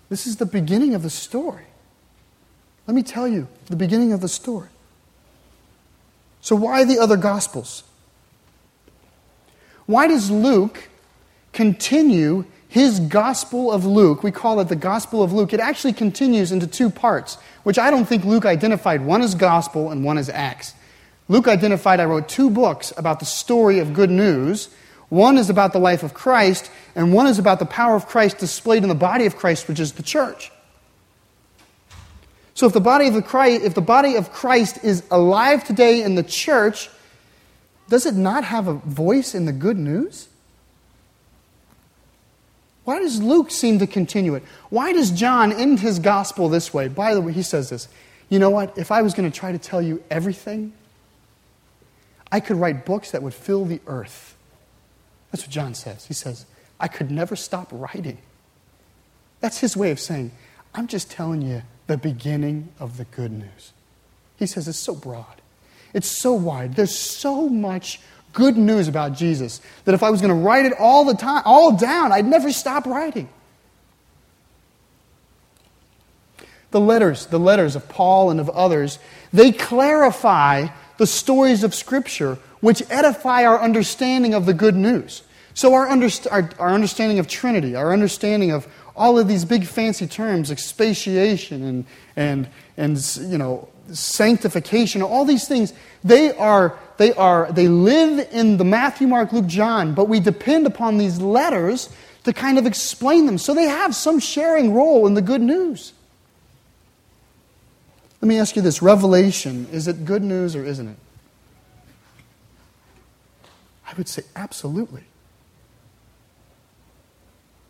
this 0.09 0.27
is 0.27 0.37
the 0.37 0.47
beginning 0.47 0.95
of 0.95 1.03
the 1.03 1.11
story. 1.11 1.65
Let 2.87 2.95
me 2.95 3.03
tell 3.03 3.29
you 3.29 3.47
the 3.67 3.77
beginning 3.77 4.13
of 4.13 4.21
the 4.21 4.29
story. 4.29 4.69
So, 6.41 6.57
why 6.57 6.85
the 6.85 6.99
other 6.99 7.17
Gospels? 7.17 7.85
Why 9.87 10.09
does 10.09 10.31
Luke 10.31 10.89
continue 11.53 12.47
his 12.69 12.99
Gospel 12.99 13.71
of 13.71 13.85
Luke? 13.85 14.23
We 14.23 14.33
call 14.33 14.59
it 14.61 14.69
the 14.69 14.77
Gospel 14.77 15.23
of 15.23 15.33
Luke. 15.33 15.53
It 15.53 15.61
actually 15.61 15.93
continues 15.93 16.51
into 16.51 16.67
two 16.67 16.91
parts, 16.91 17.37
which 17.63 17.79
I 17.79 17.91
don't 17.91 18.07
think 18.07 18.25
Luke 18.25 18.47
identified. 18.47 19.05
One 19.05 19.23
is 19.23 19.35
Gospel 19.35 19.91
and 19.91 20.05
one 20.05 20.19
is 20.19 20.29
Acts. 20.29 20.75
Luke 21.29 21.47
identified, 21.47 22.01
I 22.01 22.07
wrote 22.07 22.29
two 22.29 22.51
books 22.51 22.93
about 22.97 23.21
the 23.21 23.27
story 23.27 23.79
of 23.79 23.93
good 23.93 24.11
news 24.11 24.69
one 25.11 25.37
is 25.37 25.51
about 25.51 25.73
the 25.73 25.79
life 25.79 26.03
of 26.03 26.15
Christ, 26.15 26.71
and 26.95 27.13
one 27.13 27.27
is 27.27 27.39
about 27.39 27.59
the 27.59 27.67
power 27.67 27.95
of 27.95 28.07
Christ 28.07 28.39
displayed 28.39 28.83
in 28.83 28.89
the 28.89 28.95
body 28.95 29.27
of 29.27 29.37
Christ, 29.37 29.69
which 29.69 29.81
is 29.81 29.93
the 29.93 30.03
church. 30.03 30.51
So 32.55 32.67
if 32.67 32.73
the 32.73 32.81
body 32.81 33.09
of 33.09 33.15
the 33.15 33.23
Christ, 33.23 33.65
if 33.65 33.75
the 33.75 33.81
body 33.81 34.17
of 34.17 34.33
Christ 34.33 34.85
is 34.85 35.03
alive 35.11 35.65
today 35.65 36.03
in 36.03 36.15
the 36.15 36.23
church, 36.23 36.89
does 37.89 38.07
it 38.07 38.15
not 38.15 38.45
have 38.45 38.69
a 38.69 38.75
voice 38.75 39.35
in 39.35 39.47
the 39.47 39.53
good 39.53 39.77
news? 39.77 40.29
Why 42.85 42.99
does 42.99 43.23
Luke 43.23 43.51
seem 43.51 43.79
to 43.81 43.87
continue 43.87 44.35
it? 44.35 44.43
Why 44.69 44.93
does 44.93 45.11
John 45.11 45.53
end 45.53 45.81
his 45.81 45.99
gospel 45.99 46.49
this 46.49 46.73
way? 46.73 46.89
By 46.89 47.15
the 47.15 47.21
way, 47.21 47.33
he 47.33 47.43
says 47.43 47.71
this. 47.71 47.89
You 48.29 48.39
know 48.39 48.51
what? 48.51 48.79
If 48.79 48.93
I 48.93 49.03
was 49.03 49.15
going 49.15 49.31
to 49.31 49.37
try 49.37 49.53
to 49.53 49.59
tell 49.59 49.83
you 49.83 50.03
everything, 50.11 50.73
I 52.31 52.41
could 52.41 52.57
write 52.57 52.87
books 52.87 53.11
that 53.11 53.23
would 53.23 53.35
fill 53.35 53.65
the 53.65 53.81
earth. 53.87 54.30
That's 55.31 55.45
what 55.45 55.51
John 55.51 55.75
says. 55.75 56.07
He 56.07 56.15
says, 56.15 56.47
I 56.79 56.89
could 56.89 57.11
never 57.11 57.37
stop 57.37 57.69
writing. 57.71 58.19
That's 59.41 59.59
his 59.59 59.77
way 59.77 59.91
of 59.91 60.01
saying, 60.01 60.33
I'm 60.75 60.87
just 60.87 61.11
telling 61.11 61.43
you 61.43 61.63
the 61.87 61.97
beginning 61.97 62.69
of 62.79 62.97
the 62.97 63.05
good 63.05 63.33
news. 63.33 63.73
He 64.37 64.47
says 64.47 64.69
it's 64.69 64.79
so 64.79 64.95
broad, 64.95 65.41
it's 65.93 66.09
so 66.09 66.33
wide. 66.33 66.75
There's 66.75 66.97
so 66.97 67.49
much 67.49 68.01
good 68.33 68.57
news 68.57 68.89
about 68.89 69.15
Jesus 69.15 69.61
that 69.85 69.95
if 69.95 70.03
I 70.03 70.11
was 70.11 70.21
going 70.21 70.31
to 70.35 70.47
write 70.47 70.67
it 70.67 70.73
all 70.79 71.05
the 71.05 71.15
time, 71.15 71.43
all 71.45 71.73
down, 71.73 72.13
I'd 72.13 72.27
never 72.27 72.53
stop 72.53 72.87
writing. 72.87 73.29
The 76.71 76.81
letters, 76.81 77.27
the 77.27 77.41
letters 77.41 77.75
of 77.75 77.89
Paul 77.89 78.31
and 78.31 78.39
of 78.39 78.49
others, 78.51 79.01
they 79.33 79.51
clarify 79.51 80.69
the 80.99 81.07
stories 81.07 81.65
of 81.65 81.75
Scripture 81.75 82.39
which 82.61 82.83
edify 82.91 83.45
our 83.45 83.61
understanding 83.61 84.35
of 84.35 84.47
the 84.47 84.55
good 84.55 84.77
news. 84.77 85.23
So, 85.55 85.75
our, 85.75 85.87
underst- 85.87 86.31
our, 86.31 86.49
our, 86.59 86.71
understanding 86.71 87.19
of 87.19 87.27
Trinity, 87.27 87.75
our 87.75 87.93
understanding 87.93 88.51
of 88.51 88.69
all 88.95 89.19
of 89.19 89.29
these 89.29 89.45
big 89.45 89.67
fancy 89.67 90.07
terms, 90.07 90.51
expiation 90.51 91.63
and, 91.63 91.85
and, 92.17 92.49
and 92.77 93.17
you 93.21 93.39
know, 93.39 93.69
sanctification, 93.93 95.03
all 95.03 95.25
these 95.25 95.49
things, 95.49 95.73
they 96.05 96.33
are, 96.37 96.79
they 96.99 97.13
are, 97.15 97.51
they 97.53 97.69
live 97.69 98.29
in 98.33 98.57
the 98.57 98.65
Matthew, 98.65 99.09
Mark, 99.09 99.33
Luke, 99.33 99.47
John, 99.47 99.95
but 99.95 100.09
we 100.09 100.21
depend 100.21 100.67
upon 100.67 100.99
these 100.99 101.21
letters 101.21 101.89
to 102.25 102.33
kind 102.33 102.59
of 102.59 102.67
explain 102.67 103.27
them. 103.27 103.39
So 103.39 103.55
they 103.55 103.65
have 103.65 103.95
some 103.95 104.21
sharing 104.21 104.75
role 104.75 105.07
in 105.07 105.15
the 105.15 105.23
good 105.23 105.41
news. 105.41 105.93
Let 108.21 108.29
me 108.29 108.39
ask 108.39 108.55
you 108.55 108.63
this 108.63 108.83
Revelation, 108.83 109.67
is 109.73 109.89
it 109.89 110.05
good 110.05 110.23
news 110.23 110.55
or 110.55 110.65
isn't 110.65 110.89
it? 110.89 110.97
I 113.91 113.95
would 113.97 114.09
say 114.09 114.23
absolutely. 114.37 115.03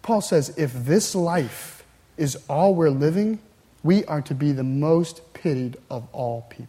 Paul 0.02 0.20
says 0.20 0.54
if 0.56 0.72
this 0.72 1.14
life 1.14 1.84
is 2.16 2.36
all 2.48 2.74
we're 2.74 2.90
living, 2.90 3.38
we 3.82 4.04
are 4.04 4.20
to 4.22 4.34
be 4.34 4.52
the 4.52 4.64
most 4.64 5.32
pitied 5.32 5.78
of 5.88 6.06
all 6.12 6.46
people. 6.50 6.66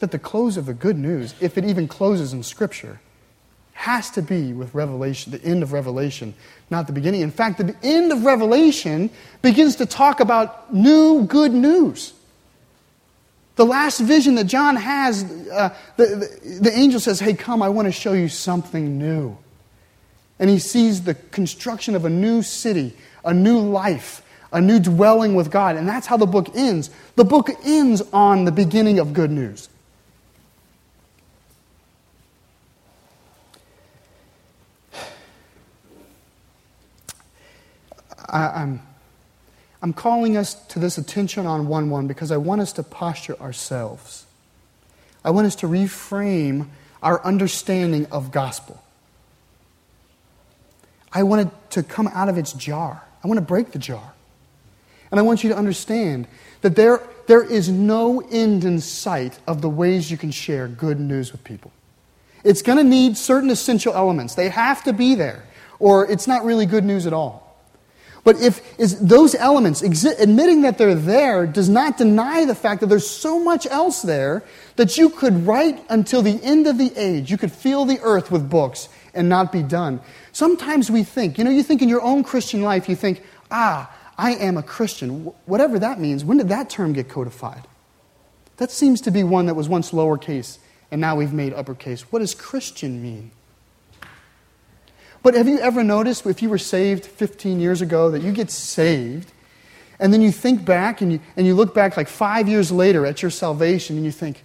That 0.00 0.10
the 0.10 0.18
close 0.18 0.56
of 0.56 0.66
the 0.66 0.74
good 0.74 0.98
news, 0.98 1.34
if 1.40 1.56
it 1.56 1.64
even 1.64 1.88
closes 1.88 2.32
in 2.32 2.42
Scripture, 2.42 3.00
has 3.72 4.10
to 4.10 4.22
be 4.22 4.52
with 4.52 4.74
Revelation, 4.74 5.32
the 5.32 5.42
end 5.42 5.62
of 5.62 5.72
Revelation, 5.72 6.34
not 6.68 6.86
the 6.86 6.92
beginning. 6.92 7.22
In 7.22 7.30
fact, 7.30 7.58
the 7.58 7.74
end 7.82 8.12
of 8.12 8.24
Revelation 8.24 9.08
begins 9.40 9.76
to 9.76 9.86
talk 9.86 10.20
about 10.20 10.74
new 10.74 11.24
good 11.24 11.52
news. 11.52 12.12
The 13.58 13.66
last 13.66 13.98
vision 13.98 14.36
that 14.36 14.44
John 14.44 14.76
has, 14.76 15.24
uh, 15.50 15.74
the, 15.96 16.06
the, 16.06 16.60
the 16.60 16.78
angel 16.78 17.00
says, 17.00 17.18
Hey, 17.18 17.34
come, 17.34 17.60
I 17.60 17.68
want 17.68 17.86
to 17.86 17.92
show 17.92 18.12
you 18.12 18.28
something 18.28 19.00
new. 19.00 19.36
And 20.38 20.48
he 20.48 20.60
sees 20.60 21.02
the 21.02 21.14
construction 21.14 21.96
of 21.96 22.04
a 22.04 22.08
new 22.08 22.42
city, 22.42 22.94
a 23.24 23.34
new 23.34 23.58
life, 23.58 24.22
a 24.52 24.60
new 24.60 24.78
dwelling 24.78 25.34
with 25.34 25.50
God. 25.50 25.74
And 25.74 25.88
that's 25.88 26.06
how 26.06 26.16
the 26.16 26.24
book 26.24 26.54
ends. 26.54 26.90
The 27.16 27.24
book 27.24 27.50
ends 27.64 28.00
on 28.12 28.44
the 28.44 28.52
beginning 28.52 29.00
of 29.00 29.12
good 29.12 29.32
news. 29.32 29.68
I, 38.28 38.62
am 38.62 38.82
I'm 39.82 39.92
calling 39.92 40.36
us 40.36 40.54
to 40.68 40.78
this 40.78 40.98
attention 40.98 41.46
on 41.46 41.68
1 41.68 41.90
1 41.90 42.06
because 42.06 42.30
I 42.32 42.36
want 42.36 42.60
us 42.60 42.72
to 42.74 42.82
posture 42.82 43.38
ourselves. 43.40 44.26
I 45.24 45.30
want 45.30 45.46
us 45.46 45.54
to 45.56 45.66
reframe 45.66 46.68
our 47.02 47.24
understanding 47.24 48.06
of 48.06 48.32
gospel. 48.32 48.82
I 51.12 51.22
want 51.22 51.48
it 51.48 51.70
to 51.70 51.82
come 51.82 52.08
out 52.08 52.28
of 52.28 52.38
its 52.38 52.52
jar. 52.52 53.02
I 53.22 53.28
want 53.28 53.38
to 53.38 53.44
break 53.44 53.72
the 53.72 53.78
jar. 53.78 54.14
And 55.10 55.18
I 55.18 55.22
want 55.22 55.42
you 55.42 55.50
to 55.50 55.56
understand 55.56 56.26
that 56.60 56.76
there, 56.76 57.00
there 57.26 57.42
is 57.42 57.68
no 57.68 58.20
end 58.20 58.64
in 58.64 58.80
sight 58.80 59.38
of 59.46 59.62
the 59.62 59.68
ways 59.68 60.10
you 60.10 60.16
can 60.16 60.30
share 60.30 60.68
good 60.68 61.00
news 61.00 61.32
with 61.32 61.44
people. 61.44 61.72
It's 62.44 62.62
going 62.62 62.78
to 62.78 62.84
need 62.84 63.16
certain 63.16 63.50
essential 63.50 63.94
elements, 63.94 64.34
they 64.34 64.48
have 64.48 64.84
to 64.84 64.92
be 64.92 65.14
there, 65.14 65.44
or 65.78 66.10
it's 66.10 66.26
not 66.26 66.44
really 66.44 66.66
good 66.66 66.84
news 66.84 67.06
at 67.06 67.12
all. 67.12 67.47
But 68.24 68.40
if 68.40 68.76
those 68.98 69.34
elements, 69.34 69.82
exi- 69.82 70.18
admitting 70.18 70.62
that 70.62 70.78
they're 70.78 70.94
there, 70.94 71.46
does 71.46 71.68
not 71.68 71.96
deny 71.96 72.44
the 72.44 72.54
fact 72.54 72.80
that 72.80 72.88
there's 72.88 73.08
so 73.08 73.42
much 73.42 73.66
else 73.66 74.02
there 74.02 74.44
that 74.76 74.96
you 74.96 75.08
could 75.08 75.46
write 75.46 75.82
until 75.88 76.22
the 76.22 76.42
end 76.42 76.66
of 76.66 76.78
the 76.78 76.92
age. 76.96 77.30
You 77.30 77.38
could 77.38 77.52
fill 77.52 77.84
the 77.84 78.00
earth 78.00 78.30
with 78.30 78.50
books 78.50 78.88
and 79.14 79.28
not 79.28 79.52
be 79.52 79.62
done. 79.62 80.00
Sometimes 80.32 80.90
we 80.90 81.04
think, 81.04 81.38
you 81.38 81.44
know, 81.44 81.50
you 81.50 81.62
think 81.62 81.82
in 81.82 81.88
your 81.88 82.02
own 82.02 82.22
Christian 82.22 82.62
life, 82.62 82.88
you 82.88 82.96
think, 82.96 83.22
ah, 83.50 83.90
I 84.16 84.32
am 84.32 84.56
a 84.56 84.62
Christian. 84.62 85.32
Whatever 85.46 85.78
that 85.78 86.00
means, 86.00 86.24
when 86.24 86.38
did 86.38 86.48
that 86.48 86.68
term 86.68 86.92
get 86.92 87.08
codified? 87.08 87.66
That 88.58 88.70
seems 88.70 89.00
to 89.02 89.10
be 89.10 89.22
one 89.22 89.46
that 89.46 89.54
was 89.54 89.68
once 89.68 89.92
lowercase 89.92 90.58
and 90.90 91.00
now 91.00 91.16
we've 91.16 91.32
made 91.32 91.52
uppercase. 91.52 92.02
What 92.12 92.20
does 92.20 92.34
Christian 92.34 93.02
mean? 93.02 93.30
But 95.22 95.34
have 95.34 95.48
you 95.48 95.58
ever 95.58 95.82
noticed 95.82 96.26
if 96.26 96.42
you 96.42 96.48
were 96.48 96.58
saved 96.58 97.04
15 97.04 97.60
years 97.60 97.82
ago 97.82 98.10
that 98.10 98.22
you 98.22 98.32
get 98.32 98.50
saved 98.50 99.32
and 99.98 100.12
then 100.12 100.22
you 100.22 100.30
think 100.30 100.64
back 100.64 101.00
and 101.00 101.12
you, 101.12 101.20
and 101.36 101.46
you 101.46 101.54
look 101.54 101.74
back 101.74 101.96
like 101.96 102.08
five 102.08 102.48
years 102.48 102.70
later 102.70 103.04
at 103.04 103.20
your 103.20 103.30
salvation 103.30 103.96
and 103.96 104.04
you 104.04 104.12
think, 104.12 104.44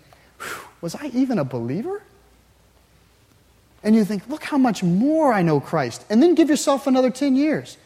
was 0.81 0.95
I 0.95 1.07
even 1.13 1.37
a 1.37 1.45
believer? 1.45 2.01
And 3.83 3.95
you 3.95 4.05
think, 4.05 4.27
look 4.29 4.43
how 4.43 4.57
much 4.57 4.81
more 4.81 5.33
I 5.33 5.41
know 5.41 5.59
Christ. 5.59 6.05
And 6.09 6.23
then 6.23 6.35
give 6.35 6.49
yourself 6.49 6.87
another 6.87 7.09
10 7.09 7.35
years. 7.35 7.77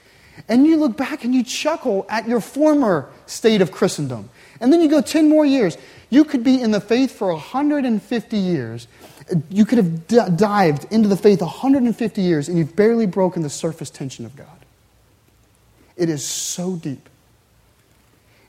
And 0.47 0.65
you 0.65 0.78
look 0.78 0.95
back 0.95 1.23
and 1.23 1.34
you 1.34 1.43
chuckle 1.43 2.06
at 2.10 2.28
your 2.28 2.39
former 2.39 3.10
state 3.26 3.62
of 3.62 3.71
Christendom. 3.71 4.30
And 4.60 4.71
then 4.71 4.82
you 4.82 4.89
go 4.89 5.02
10 5.02 5.28
more 5.28 5.45
years. 5.45 5.78
You 6.10 6.23
could 6.23 6.43
be 6.43 6.62
in 6.62 6.71
the 6.71 6.80
faith 6.80 7.12
for 7.12 7.32
150 7.32 8.38
years. 8.38 8.88
You 9.50 9.66
could 9.66 9.78
have 9.78 10.08
d- 10.08 10.20
dived 10.36 10.92
into 10.92 11.10
the 11.10 11.18
faith 11.18 11.42
150 11.42 12.22
years 12.22 12.48
and 12.48 12.58
you've 12.58 12.76
barely 12.76 13.06
broken 13.06 13.42
the 13.42 13.50
surface 13.50 13.90
tension 13.90 14.26
of 14.26 14.36
God. 14.36 14.48
It 15.96 16.10
is 16.10 16.26
so 16.26 16.76
deep. 16.76 17.10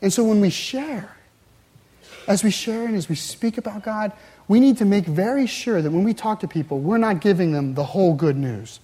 And 0.00 0.12
so 0.12 0.22
when 0.22 0.40
we 0.40 0.50
share, 0.50 1.16
as 2.28 2.44
we 2.44 2.50
share 2.50 2.84
and 2.84 2.94
as 2.94 3.08
we 3.08 3.16
speak 3.16 3.58
about 3.58 3.82
God, 3.82 4.12
we 4.46 4.60
need 4.60 4.78
to 4.78 4.84
make 4.84 5.06
very 5.06 5.46
sure 5.46 5.82
that 5.82 5.90
when 5.90 6.04
we 6.04 6.14
talk 6.14 6.40
to 6.40 6.48
people, 6.48 6.78
we're 6.78 6.98
not 6.98 7.20
giving 7.20 7.52
them 7.52 7.74
the 7.74 7.84
whole 7.84 8.14
good 8.14 8.36
news. 8.36 8.80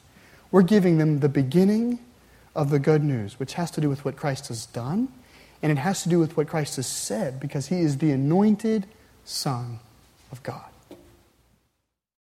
We're 0.51 0.63
giving 0.63 0.99
them 0.99 1.21
the 1.21 1.29
beginning 1.29 1.99
of 2.55 2.71
the 2.71 2.79
good 2.79 3.03
news, 3.03 3.39
which 3.39 3.55
has 3.55 3.71
to 3.73 3.81
do 3.81 3.89
with 3.89 4.05
what 4.05 4.17
Christ 4.17 4.49
has 4.49 4.67
done, 4.67 5.09
and 5.63 5.73
it 5.73 5.79
has 5.79 6.03
to 6.03 6.09
do 6.09 6.19
with 6.19 6.37
what 6.37 6.47
Christ 6.47 6.77
has 6.77 6.87
said, 6.87 7.41
because 7.41 7.67
he 7.69 7.81
is 7.81 7.99
the 7.99 8.11
anointed 8.11 8.87
Son 9.25 9.81
of 10.31 10.43
God. 10.43 10.74